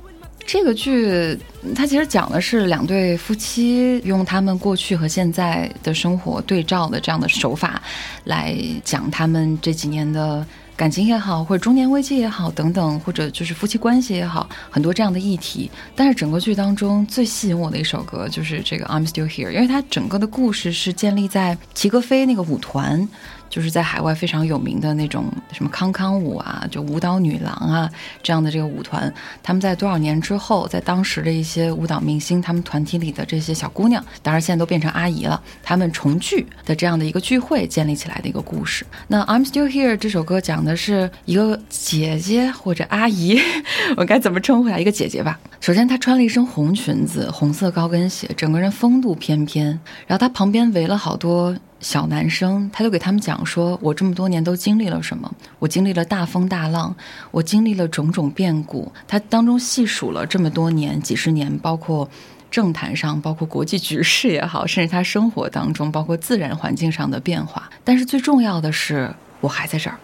[0.46, 1.36] 这个剧
[1.74, 7.82] 它其实讲的是两对夫妻用他们过去和现在的生活对照的这样的手法，
[8.22, 15.70] 来讲他们这几年的感情也好，或者中年危机也好等等，或者就是夫妻关系也好，很多这样的议题。
[15.94, 23.08] 但是整个剧当中最吸引我的一首歌就是这个《I'm Still Here》，因为它整个的故事是建立在齐格飞那个舞团。
[23.48, 27.90] 就是在海外非常有名的那种什么康康舞啊，就舞蹈女郎啊
[28.22, 38.84] 这样的这个舞团，他们在多少年之后，在当时的一些舞蹈明星，他们团体里的这些小姑娘，当然现在都变成阿姨了，他们重聚的这样的一个聚会建立起来的一个故事。
[39.08, 43.40] 那《I'm Still Here》这首歌讲的是一个姐姐或者阿姨，
[43.96, 44.78] 我该怎么称呼她？
[44.78, 45.38] 一个姐姐吧。
[45.60, 49.66] 首先，她穿了一身红裙子、红色高跟鞋，整个人风度翩翩。
[50.06, 51.56] 然后她旁边围了好多。
[51.86, 55.32] 小男生，他就给他们讲说：“我这么多年都经历了什么？
[55.60, 56.92] 我经历了大风大浪，
[57.30, 58.90] 我经历了种种变故。
[59.06, 62.10] 他当中细数了这么多年、几十年，包括
[62.50, 67.70] 政坛上，包括国际局势也好，甚至他生活当中，包括自然环境上的变化。
[67.84, 69.96] 但是最重要的是，我还在这儿。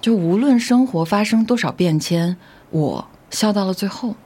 [0.00, 2.34] 就无论生活发生多少变迁，
[2.70, 4.16] 我笑到了最后，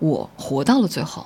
[0.00, 1.24] 我活到了最后，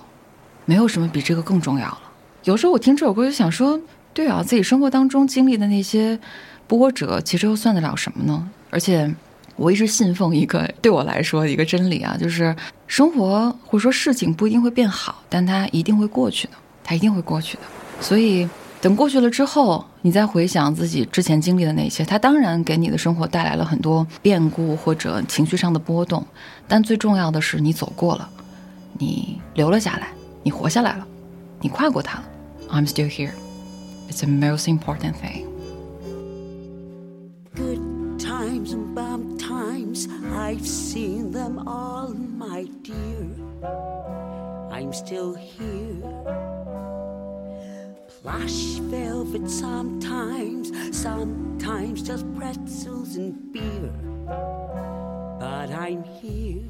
[0.67, 2.01] 没有什么比这个更重要了。
[2.45, 3.81] 有时候我听这首歌就想说。”
[4.13, 6.19] 对啊，自己生活当中经历的那些
[6.67, 8.49] 波折，其实又算得了什么呢？
[8.71, 9.13] 而且，
[9.57, 12.55] 我一直信奉一个对我来说一个真理啊，就是
[12.87, 17.63] 生活或者说事情不一定会变好，但它一定会过去的，它一定会过去的。
[18.01, 18.49] 所以，
[18.81, 26.25] 等过去了之后，你再回想自己之前经历的那些，它当然给你的生活带来了很多变故或者情绪上的波动，
[26.67, 28.29] 但最重要的是你走过了，
[28.99, 30.09] 你留了下来，
[30.43, 31.07] 你活下来了，
[31.61, 32.25] 你跨过它了。
[32.71, 33.33] I'm still here.
[34.11, 35.47] It's the most important thing.
[37.55, 43.31] Good times and bad times, I've seen them all, my dear.
[44.73, 46.03] I'm still here.
[48.09, 53.93] Plush velvet sometimes, sometimes just pretzels and beer.
[54.27, 56.67] But I'm here.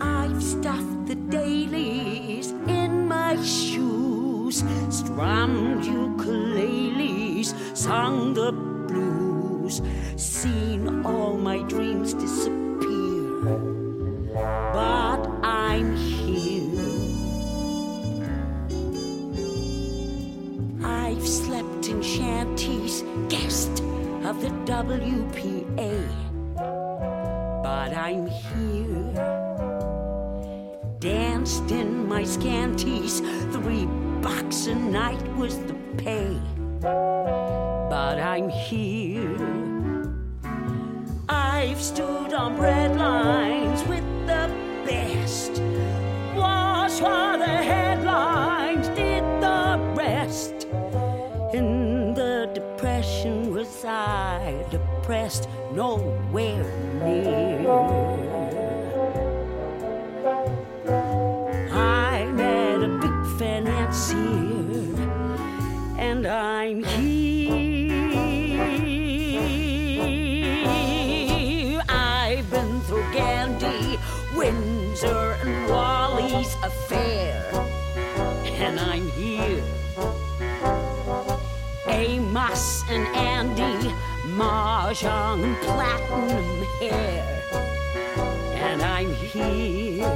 [0.00, 4.17] I've stuffed the dailies in my shoes,
[4.50, 9.82] strummed ukuleles, sung the blues,
[10.16, 13.58] seen all my dreams disappear.
[14.72, 16.58] But I'm here.
[20.84, 23.82] I've slept in shanties, guest
[24.24, 26.08] of the WPA.
[27.62, 29.47] But I'm here
[31.00, 33.20] danced in my scanties.
[33.52, 33.86] Three
[34.20, 36.40] bucks a night was the pay.
[36.80, 39.36] But I'm here.
[41.28, 44.50] I've stood on bread lines with the
[44.86, 45.62] best.
[46.36, 50.66] Was for the headlines, did the rest.
[51.54, 56.64] In the depression was I depressed, nowhere
[57.02, 58.17] near.
[82.90, 83.88] And Andy,
[84.36, 87.22] Mahjong platinum hair,
[88.54, 90.06] and I'm here.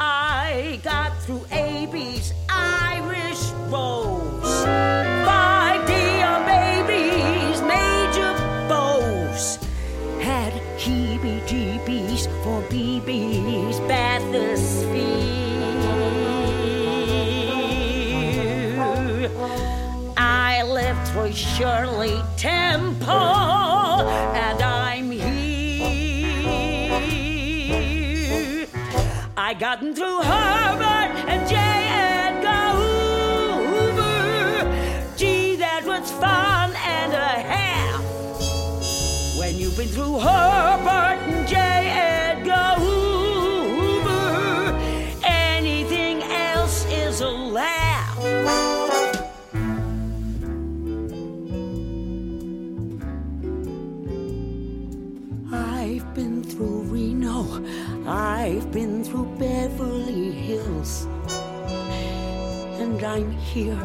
[0.00, 4.01] I got through AB's Irish Rose.
[21.34, 25.22] Shirley Temple, and I'm here.
[29.36, 31.56] I gotten through Herbert and J.
[31.56, 32.76] Edgar
[33.64, 34.14] Hoover.
[35.16, 38.02] Gee, that was fun and a half.
[39.38, 41.21] When you've been through Herbert
[56.02, 57.64] I've been through Reno,
[58.06, 61.06] I've been through Beverly Hills,
[62.80, 63.80] and I'm here.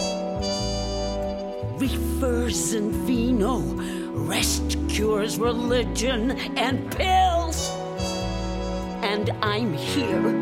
[1.78, 3.59] Reefers and vino,
[4.13, 7.70] rest cures, religion, and pills.
[9.03, 10.34] And I'm here.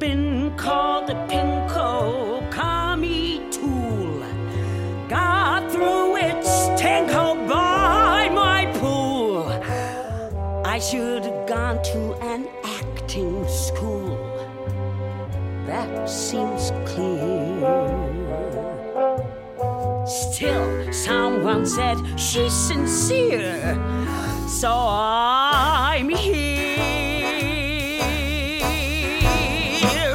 [0.00, 1.47] Been called a pinko
[10.78, 14.16] I should have gone to an acting school.
[15.66, 17.66] That seems clear.
[20.06, 23.74] Still, someone said she's sincere.
[24.46, 26.76] So I'm here.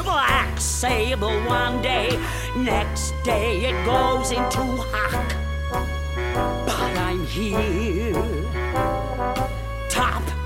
[0.01, 2.17] Black sable one day,
[2.55, 5.35] next day it goes into hock.
[6.65, 8.02] But I'm here.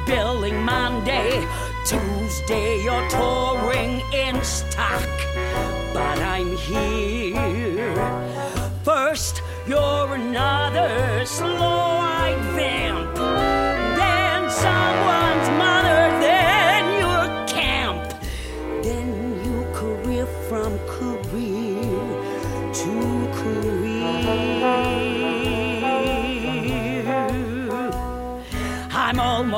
[0.08, 1.46] Billing Monday,
[1.86, 5.06] Tuesday you're touring in stock.
[5.94, 7.94] But I'm here.
[8.84, 13.17] First, you're another slow-eyed vamp.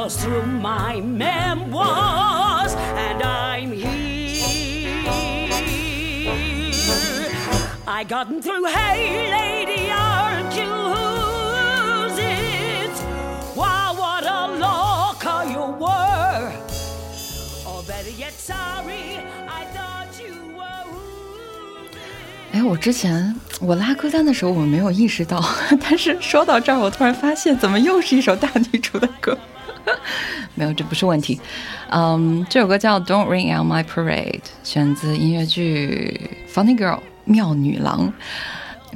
[0.10, 3.88] Echoes through my memoirs, and I'm here.
[7.88, 12.92] I gotten through, hey, lady, aren't you who's it?
[13.56, 16.52] Wow, what a locker you were.
[17.68, 21.90] Or better yet, sorry, I thought you were who's
[22.54, 25.44] 哎，我之前我拉歌单的时候我没有意识到，
[25.82, 29.38] 但是说到这儿，我突然发现，怎么又是一首大女主的歌？
[30.56, 31.40] 没有，这不是问题。
[31.90, 36.20] 嗯，这首歌叫《Don't Ring Out My Parade》，选自音乐剧
[36.54, 38.12] 《Funny Girl》妙女郎。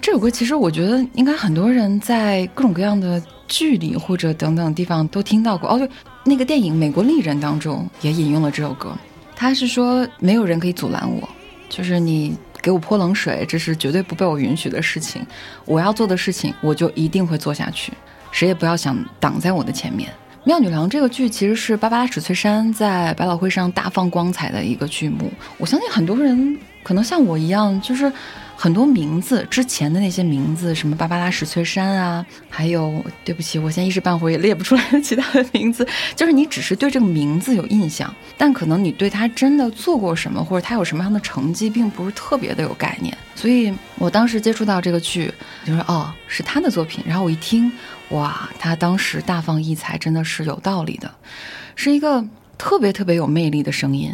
[0.01, 5.69] 这首歌其实我觉得应该很多人在各种各样的剧里或者等等地方都听到过。
[5.69, 5.89] 哦，对，
[6.25, 8.91] 那个电影《美国丽人》当中也引用了这首歌。
[9.35, 11.29] 他是说没有人可以阻拦我，
[11.69, 15.25] 就是你给我泼冷水，这是绝对不被我允许的事情。
[15.65, 17.93] 我要做的事情，我就一定会做下去，
[18.31, 20.09] 谁也不要想挡在我的前面。
[20.45, 25.31] 《妙女郎》这个剧其实是芭芭拉史翠珊在百老汇上大放光彩的一个剧目。
[25.57, 28.11] 我相信很多人可能像我一样，就是
[28.57, 35.87] 很多名字之前的那些名字，什么芭芭拉史翠珊啊，还有对不起，我现在一时半会儿也列不出来其他的名字。
[36.13, 43.17] 就是你只是对这个名字有印象，但可能你对他真的做过什么，或者他有什么样的成绩，并不是特别的有概念。
[43.33, 45.33] 所以我当时接触到这个剧，
[45.65, 47.01] 就说哦，是他的作品。
[47.07, 47.71] 然后我一听，
[48.13, 51.11] 哇，他当时大放异彩，真的是有道理的，
[51.75, 52.23] 是一个
[52.57, 54.11] 特别特别有魅力的声音。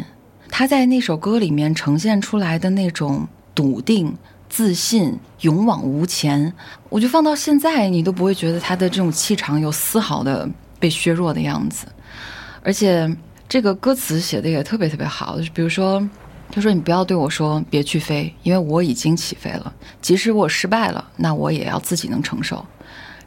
[0.48, 4.16] 他在那首歌里面呈现出来的那种笃定、
[4.48, 6.52] 自信、勇往无前，
[6.88, 10.48] 我就放到现在，你都不会觉得他的这种气场有丝毫的
[10.78, 11.86] 被削弱的样子。
[12.62, 13.14] 而且
[13.48, 16.02] 这个歌词写的也特别特别好，就是比如说，
[16.50, 19.72] 他说：“你不要对我说别去飞，因为我已经起飞了。
[20.00, 22.64] 即使我失败了，那我也要自己能承受。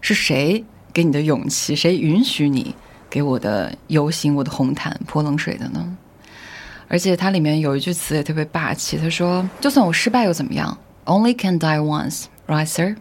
[0.04, 1.74] 是谁给你的勇气？
[1.76, 2.76] 谁允许你
[3.10, 5.98] 给我的游行、我的红毯泼冷水的呢？”
[6.90, 12.96] 而且它里面有一句词也特别霸气，他说：“就算我失败又怎么样？Only can die once, right, sir？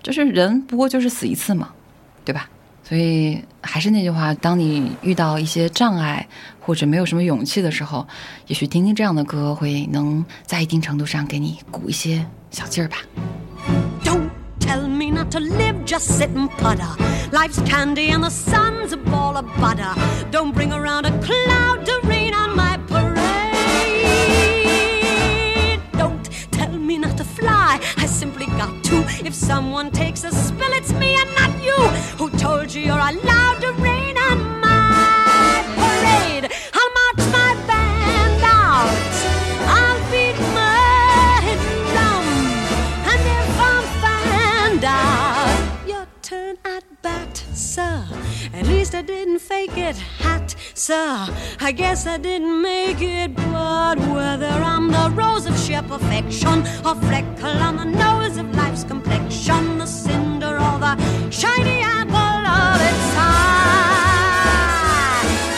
[0.00, 1.70] 就是人不过就是死一次嘛，
[2.24, 2.48] 对吧？
[2.84, 6.26] 所以还是那句话，当你遇到一些障碍
[6.60, 8.06] 或者没有什么勇气的时候，
[8.46, 12.96] 也许听听这样的歌，会能在一定程度上给你鼓一些小劲儿吧。
[15.10, 16.94] Not to live, just sit and putter.
[17.32, 19.92] Life's candy and the sun's a ball of butter.
[20.30, 23.18] Don't bring around a cloud to rain on my parade.
[25.92, 29.04] Don't tell me not to fly, I simply got to.
[29.26, 31.76] If someone takes a spill, it's me and not you.
[32.18, 33.97] Who told you you're allowed to rain
[48.98, 51.28] I didn't fake it, hat, sir.
[51.60, 56.96] I guess I didn't make it, but whether I'm the rose of sheer perfection, or
[57.06, 60.96] freckle on the nose of life's complexion, the cinder or the
[61.30, 63.62] shiny apple of its eye.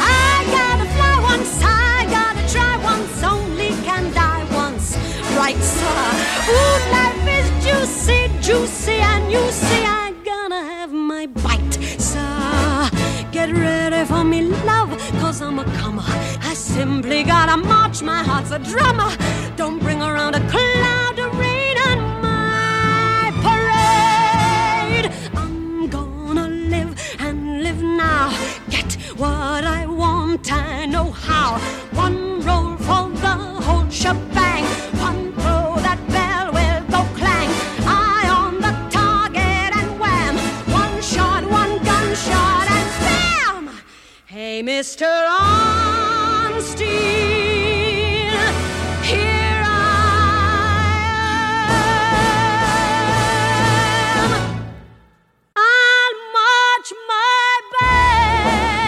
[0.05, 4.99] I gotta fly once, I gotta try once, only can die once,
[5.35, 6.03] right, sir?
[6.53, 9.90] Ooh, life is juicy, juicy, and you see,
[14.21, 14.91] for me, love,
[15.21, 16.03] cause I'm a comer.
[16.51, 19.11] I simply gotta march, my heart's a drummer.
[19.57, 25.07] Don't bring around a cloud of rain on my parade.
[25.43, 28.27] I'm gonna live and live now.
[28.69, 31.59] Get what I want, I know how.
[32.05, 34.65] One roll for the whole shebang.
[35.09, 35.30] One
[44.43, 45.05] Hey, Mr.
[45.29, 46.81] Onstein,
[49.03, 49.77] here I
[54.17, 54.65] am.
[55.55, 58.81] I'll march my band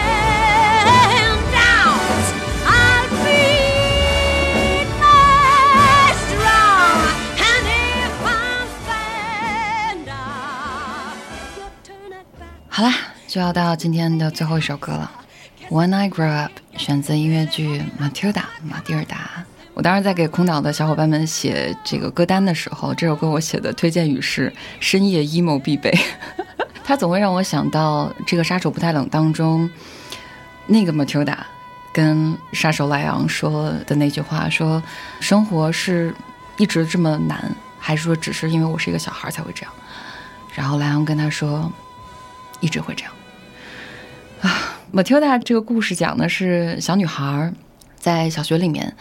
[1.53, 2.25] out.
[2.65, 6.97] I'll beat my drum,
[7.37, 11.13] and if I'm found out,
[11.55, 12.57] you turn it back.
[12.69, 12.89] 好啦，
[13.27, 15.11] 就要到今天的最后一首歌了，
[15.73, 19.43] 《When I Grow Up》，选择音乐剧《Matilda》马蒂尔达。
[19.73, 25.91] 我当时在给空岛的小伙伴们写这个歌单的时候，这首歌我写的推荐语是“深夜 emo 必备”，
[26.85, 29.67] 它总会让我想到这个《杀手不太冷》当中
[30.67, 31.37] 那个 Matilda
[31.91, 34.79] 跟杀手莱昂说的那句话，说
[35.21, 36.13] 生活是
[36.57, 39.73] 一直这么难，还是说只是因为我是一个小孩才会这样？
[40.53, 41.71] 然后莱昂跟他说，
[42.59, 43.13] 一直会这样。
[44.41, 47.51] 啊 ，Matilda 这个故事讲的是小女孩
[47.97, 48.95] 在小学里面，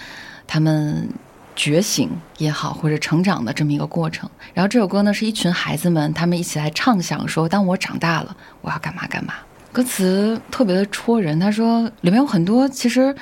[0.47, 1.07] 她们
[1.55, 4.29] 觉醒也好，或者成长的这么一个过程。
[4.55, 9.35] 然后这首歌呢，是一群孩子们他们一起来畅想说，当我长大了，我要干嘛干嘛。
[9.71, 13.15] 歌词特别的戳人，他说里面有很多其实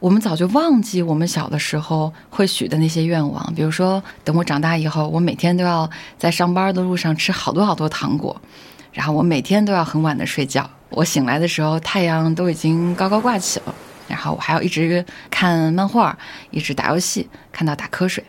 [0.00, 8.40] 我们早就忘记我们小的时候会许的那些愿望，比如说等我长大以后，我每天都要在上班的路上吃好多好多糖果，
[8.92, 13.74] 然后我每天都要很晚的睡觉，我醒来的时候太阳都已经高高挂起了，
[14.08, 16.16] 然后我还要一直看漫画，
[16.50, 18.24] 一直打游戏，看到打瞌睡。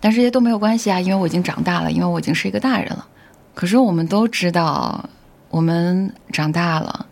[0.00, 3.06] 但这些都没有关系啊，因为我已经长大了，因为我已经是一个大人了。
[3.54, 5.08] 可是我们都知道，
[5.48, 7.06] 我们长大了，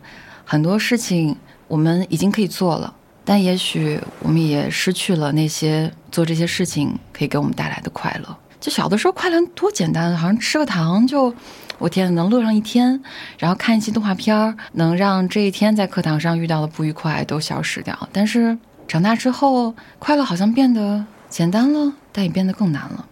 [0.45, 1.37] 很多事情
[1.69, 2.95] 我们已经可以做了，
[3.25, 8.37] 但也许我们也失去了那些做这些事情可以给我们带来的快乐。
[8.61, 11.35] 就小的时候快乐多简单，好像吃个糖就，
[11.83, 13.03] 我天，能乐上一天，
[13.41, 18.09] 然后看一期动画片儿，能让这一天在课堂上遇到的不愉快都消失掉。
[18.13, 18.57] 但是
[18.87, 23.05] 长大之后，快乐好像变得简单了，但也变得更难了。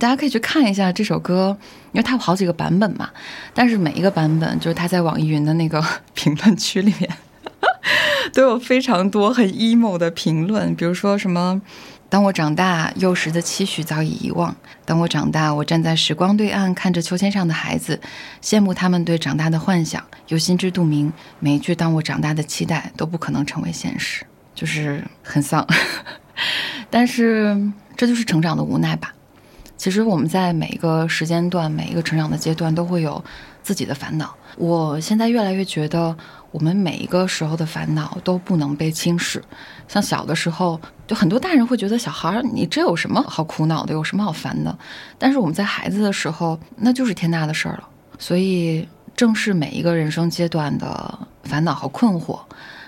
[0.00, 1.56] 大家可以去看一下这首歌，
[1.92, 3.08] 因为它有好几个版本嘛，
[3.54, 5.80] 但是每一个版本就是它在网易云的那个
[6.12, 7.08] 评论区里面
[8.34, 11.62] 都有非常多很 emo 的评论，比如说什么
[12.12, 14.54] “当我长大，幼时的期许早已遗忘；
[14.84, 17.98] 当我长大，我站在时光对岸，看着秋千上的孩子，
[18.42, 25.66] 羡慕他们对长大的幻想，又心知肚明，每一句当我长大的期待都不可能成为现实”，就是很丧。
[26.90, 27.56] 但是
[27.96, 29.14] 这就是成长的无奈吧。
[29.78, 33.24] 其实我们在每一个时间段、每一个成长的阶段都会有
[33.62, 34.36] 自己的烦恼。
[34.56, 36.16] 我现在越来越觉得，
[36.50, 39.42] 我们每一个时候的烦恼都不能被轻视。
[39.88, 44.76] 像小的时候，就很多大人会觉得小孩儿你这有什么好苦恼的，有什么好烦的？
[45.18, 47.88] 但是我们在孩子的时候，那就是天大的事儿了。
[48.18, 52.40] 所以正视每一个人生阶段的烦恼和困惑，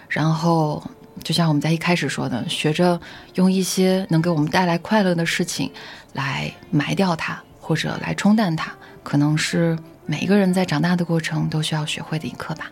[0.08, 0.82] 然后。
[1.22, 3.00] 就像我们在一开始说的，学着
[3.36, 5.70] 用一些能给我们带来快乐的事情
[6.12, 8.72] 来埋掉它，或者来冲淡它，
[9.04, 12.70] 可能是每一个人在长大的过程都需要学会的一课吧。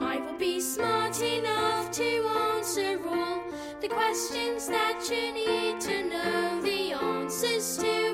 [0.00, 2.98] I will be smart enough to answer
[3.80, 8.07] the questions that you need to know the answers to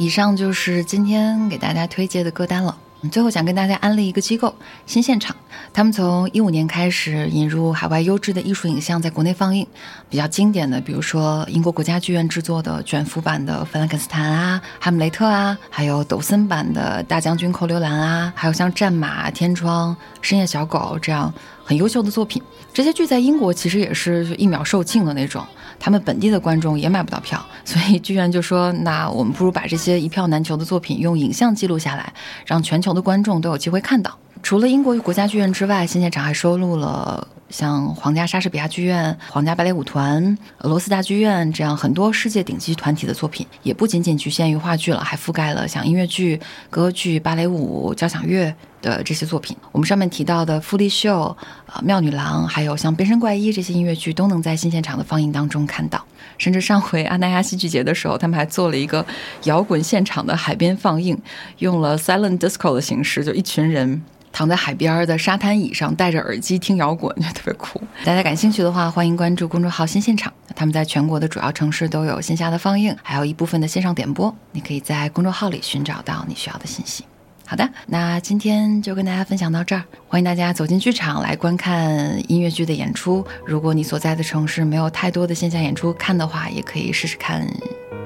[0.00, 2.74] 以上就是今天给大家推荐的歌单了。
[3.12, 4.54] 最后想跟大家安利一个机构——
[4.86, 5.36] 新现场。
[5.74, 9.66] 他们从一五年开始引入海外优质的艺术影像在国内放映，
[10.08, 21.32] 比较经典的，比如说英国国家剧院制作的卷福版的《弗兰肯斯坦》啊，《哈姆雷特》啊，还有抖森版的《大将军寇留兰》啊，还有像《战马》《天窗》《深夜小狗》这样
[21.70, 22.42] 很优秀的作品。
[22.74, 25.46] 这些剧在英国其实也是一秒售罄的那种，
[25.78, 32.12] 他们本地的观众也买不到票，所以剧院就说：“那我们不如把这些一票难求的作品用影像记录下来，
[32.44, 49.56] 让全球的观众都有机会看到。”除了英国国家剧院之外，新现场还收录了像皇家莎士比亚剧院、皇家芭蕾舞团、俄罗斯大剧院这样很多世界顶级团体的作品，也不仅仅局限于话剧了，还覆盖了像音乐剧、歌剧、芭蕾舞、交响乐的这些作品。
[49.70, 51.36] 我们上面提到的《富丽秀》、
[51.72, 56.04] 呃《妙女郎》，还有像《变身怪医》这些音乐剧，都能在新现场的放映当中看到。
[56.38, 59.04] 甚至上回阿那亚戏剧节的时候，他们还做了一个
[59.44, 61.16] 摇滚现场的海边放映，
[61.58, 64.02] 用了 silent disco 的形式，就一群人。
[64.32, 67.80] 躺在海边的沙滩椅上，戴着耳机听摇滚，就特别酷。
[68.04, 74.34] 大家感兴趣的话，欢迎关注公众号“新现场”，他们在全国的主要城市都有线下的放映，还有一部分的线上点播。
[74.52, 77.04] 你可以在公众号里寻找到你需要的信息。
[77.44, 79.82] 好的，那今天就跟大家分享到这儿。
[80.06, 83.26] 欢迎大家走进剧场来观看音乐剧的演出。
[83.44, 87.44] 如果你所在的城市没有太多的线下演出看的话，也可以试试看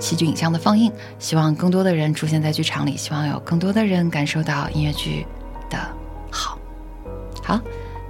[0.00, 0.90] 戏剧影像的放映。
[1.18, 5.26] 希望更多的人出现在剧场里，希望有更多的人感受到音乐剧
[5.68, 5.78] 的
[6.34, 6.58] 好。
[7.42, 7.58] 好，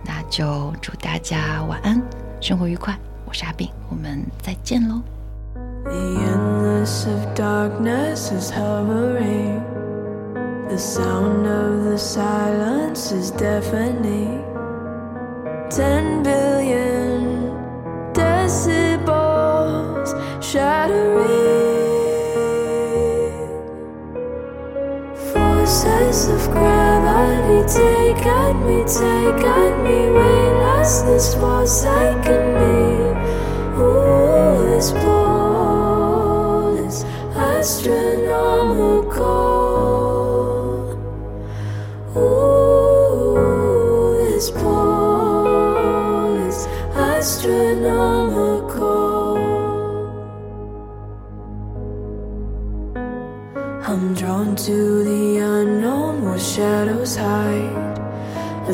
[0.02, 2.02] 那就祝大家晚安，
[2.40, 2.98] 生活愉快。
[3.26, 5.02] 我是阿炳，我们再见喽。
[5.84, 9.60] The endless of darkness is hovering.
[10.68, 14.42] The sound of the silence is deafening.
[15.68, 17.52] Ten billion
[18.14, 21.28] decibels shattering.
[25.34, 26.48] Forces of
[27.46, 32.76] me, take at me, take at me, relentless was taking me.
[33.78, 38.23] Ooh, this ball this astronaut.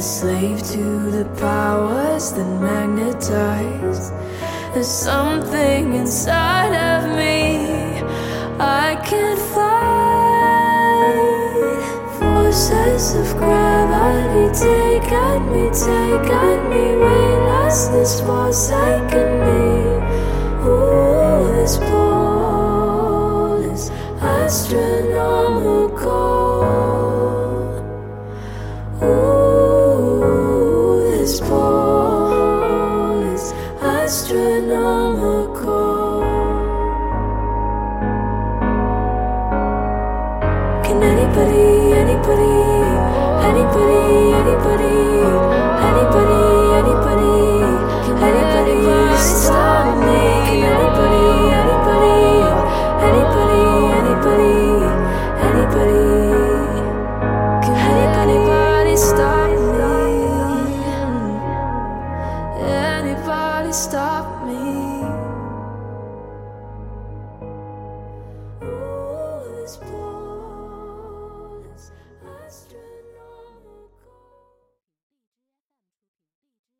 [0.00, 4.10] A slave to the powers that magnetize.
[4.72, 8.00] There's something inside of me
[8.58, 9.76] I can't fight.
[12.18, 16.84] Forces of gravity take at me, take at me.
[17.04, 19.68] Weightlessness forsaken me.
[20.64, 23.90] Ooh, this ball is
[24.22, 24.89] astronomical.